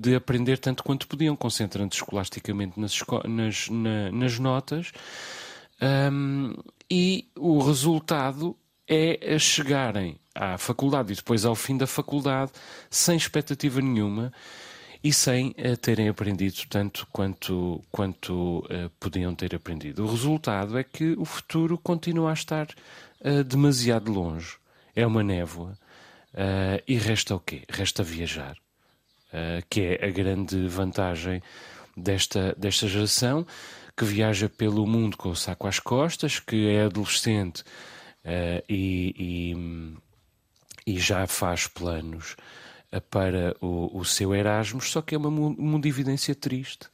de, 0.00 0.14
aprender 0.14 0.58
tanto 0.58 0.82
quanto 0.82 1.06
podiam, 1.06 1.36
concentrando-se 1.36 2.00
escolasticamente 2.00 2.78
nas, 2.78 2.98
nas, 3.26 3.68
na, 3.68 4.12
nas 4.12 4.38
notas. 4.38 4.92
Um, 5.80 6.54
e 6.90 7.28
o 7.36 7.58
resultado 7.60 8.56
é 8.86 9.38
chegarem 9.38 10.18
à 10.38 10.56
faculdade 10.56 11.12
e 11.12 11.16
depois 11.16 11.44
ao 11.44 11.56
fim 11.56 11.76
da 11.76 11.86
faculdade 11.86 12.52
sem 12.88 13.16
expectativa 13.16 13.80
nenhuma 13.80 14.32
e 15.02 15.12
sem 15.12 15.48
uh, 15.50 15.76
terem 15.76 16.08
aprendido 16.08 16.62
tanto 16.68 17.06
quanto, 17.12 17.82
quanto 17.90 18.58
uh, 18.60 18.90
podiam 18.98 19.34
ter 19.34 19.54
aprendido. 19.54 20.04
O 20.04 20.10
resultado 20.10 20.78
é 20.78 20.84
que 20.84 21.14
o 21.18 21.24
futuro 21.24 21.76
continua 21.76 22.30
a 22.30 22.34
estar 22.34 22.68
uh, 23.20 23.44
demasiado 23.44 24.12
longe. 24.12 24.56
É 24.94 25.06
uma 25.06 25.22
névoa. 25.22 25.78
e 26.86 26.96
resta 26.96 27.34
o 27.34 27.40
quê? 27.40 27.62
Resta 27.68 28.02
viajar. 28.02 28.56
que 29.70 29.80
é 29.80 30.06
a 30.06 30.10
grande 30.10 30.66
vantagem 30.66 31.40
desta, 31.96 32.52
desta 32.58 32.88
geração 32.88 33.46
que 33.96 34.04
viaja 34.04 34.48
pelo 34.48 34.84
mundo 34.86 35.16
com 35.16 35.28
o 35.28 35.36
saco 35.36 35.68
às 35.68 35.78
costas, 35.78 36.40
que 36.40 36.68
é 36.68 36.82
adolescente 36.82 37.62
e, 38.68 39.14
e 39.16 39.98
e 40.88 40.98
já 40.98 41.26
faz 41.26 41.66
planos 41.66 42.34
uh, 42.92 43.00
para 43.10 43.54
o, 43.60 43.98
o, 43.98 44.04
seu 44.04 44.34
Erasmus, 44.34 44.90
só 44.90 45.02
que 45.02 45.14
é 45.14 45.18
uma 45.18 45.30
mundividência 45.30 46.34
triste. 46.34 46.86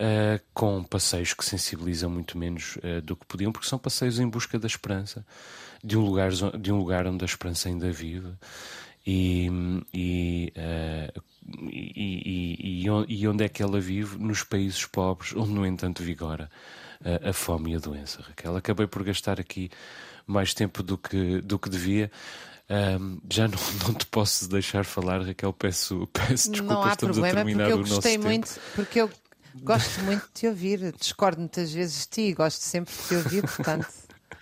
Uh, 0.00 0.42
com 0.52 0.82
passeios 0.82 1.32
que 1.32 1.44
sensibilizam 1.44 2.10
muito 2.10 2.36
menos 2.36 2.76
uh, 2.76 3.00
do 3.02 3.14
que 3.14 3.24
podiam, 3.24 3.52
porque 3.52 3.68
são 3.68 3.78
passeios 3.78 4.18
em 4.18 4.28
busca 4.28 4.58
da 4.58 4.66
esperança, 4.66 5.24
de 5.84 5.96
um 5.96 6.00
lugar, 6.00 6.30
de 6.32 6.72
um 6.72 6.78
lugar 6.78 7.06
onde 7.06 7.24
a 7.24 7.26
esperança 7.26 7.68
ainda 7.68 7.88
vive 7.92 8.32
e, 9.06 9.48
e, 9.94 10.52
uh, 10.56 11.22
e, 11.70 12.84
e, 13.08 13.28
onde 13.28 13.44
é 13.44 13.48
que 13.48 13.62
ela 13.62 13.78
vive? 13.78 14.18
Nos 14.18 14.42
países 14.42 14.84
pobres, 14.86 15.36
onde, 15.36 15.52
no 15.52 15.64
entanto, 15.64 16.02
vigora 16.02 16.50
a 17.22 17.32
fome 17.32 17.72
e 17.72 17.76
a 17.76 17.78
doença. 17.78 18.22
Raquel, 18.22 18.56
acabei 18.56 18.86
por 18.86 19.04
gastar 19.04 19.38
aqui 19.38 19.70
mais 20.26 20.54
tempo 20.54 20.82
do 20.82 20.98
que, 20.98 21.40
do 21.42 21.58
que 21.58 21.68
devia. 21.68 22.10
Um, 22.70 23.20
já 23.30 23.48
não, 23.48 23.58
não, 23.86 23.94
te 23.94 24.06
posso 24.06 24.48
deixar 24.48 24.84
falar, 24.84 25.22
Raquel. 25.22 25.52
Peço, 25.52 26.08
peço 26.12 26.50
desculpa, 26.50 26.74
não 26.74 26.82
há 26.82 26.92
estamos 26.92 27.16
problema, 27.16 27.40
a 27.40 27.44
terminar 27.44 27.64
porque 27.64 27.72
eu 27.72 27.76
o 27.76 27.88
gostei 27.88 28.16
nosso 28.16 28.28
muito, 28.28 28.48
tempo. 28.48 28.60
Porque 28.74 29.00
eu 29.00 29.10
gosto 29.62 30.00
muito 30.02 30.26
de 30.26 30.32
te 30.32 30.46
ouvir. 30.46 30.94
Discordo 30.98 31.40
muitas 31.40 31.72
vezes 31.72 32.02
de 32.02 32.08
ti 32.08 32.20
e 32.22 32.34
gosto 32.34 32.60
sempre 32.60 32.94
de 32.94 33.08
te 33.08 33.14
ouvir, 33.14 33.42
portanto. 33.42 33.86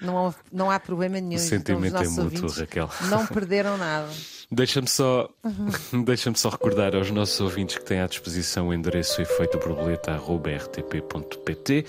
Não 0.00 0.28
há, 0.28 0.35
não 0.50 0.70
há 0.70 0.80
problema 0.80 1.20
nenhum. 1.20 1.37
O 1.37 1.44
sentimento 1.44 1.96
é 1.96 2.09
mútuo, 2.09 2.48
Raquel. 2.48 2.88
Não 3.11 3.26
perderam 3.26 3.76
nada. 3.76 4.09
Deixa-me 4.50 4.88
só, 4.88 5.28
uhum. 5.44 5.68
deixa 6.04 6.33
só 6.35 6.48
recordar 6.48 6.96
aos 6.96 7.11
nossos 7.11 7.38
ouvintes 7.40 7.76
que 7.76 7.85
têm 7.85 8.00
à 8.00 8.06
disposição 8.06 8.68
o 8.68 8.74
endereço 8.74 9.20
efeitoborboleta.rtp.pt. 9.20 11.85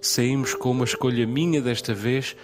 Saímos 0.00 0.54
com 0.54 0.70
uma 0.70 0.84
escolha 0.84 1.26
minha 1.26 1.60
desta 1.60 1.92
vez. 1.92 2.34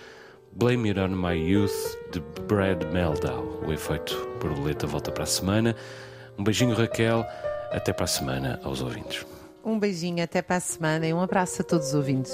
Blame 0.58 0.88
It 0.88 0.98
On 0.98 1.08
My 1.08 1.34
Youth, 1.34 1.98
de 2.10 2.20
Brad 2.48 2.82
Meldau. 2.90 3.60
O 3.66 3.72
efeito 3.74 4.16
borboleta 4.40 4.86
volta 4.86 5.12
para 5.12 5.24
a 5.24 5.26
semana. 5.26 5.76
Um 6.38 6.42
beijinho, 6.42 6.74
Raquel. 6.74 7.26
Até 7.70 7.92
para 7.92 8.04
a 8.04 8.08
semana 8.08 8.58
aos 8.64 8.80
ouvintes. 8.80 9.26
Um 9.62 9.78
beijinho, 9.78 10.24
até 10.24 10.40
para 10.40 10.56
a 10.56 10.60
semana 10.60 11.06
e 11.06 11.12
um 11.12 11.20
abraço 11.20 11.60
a 11.60 11.64
todos 11.64 11.88
os 11.88 11.94
ouvintes. 11.94 12.32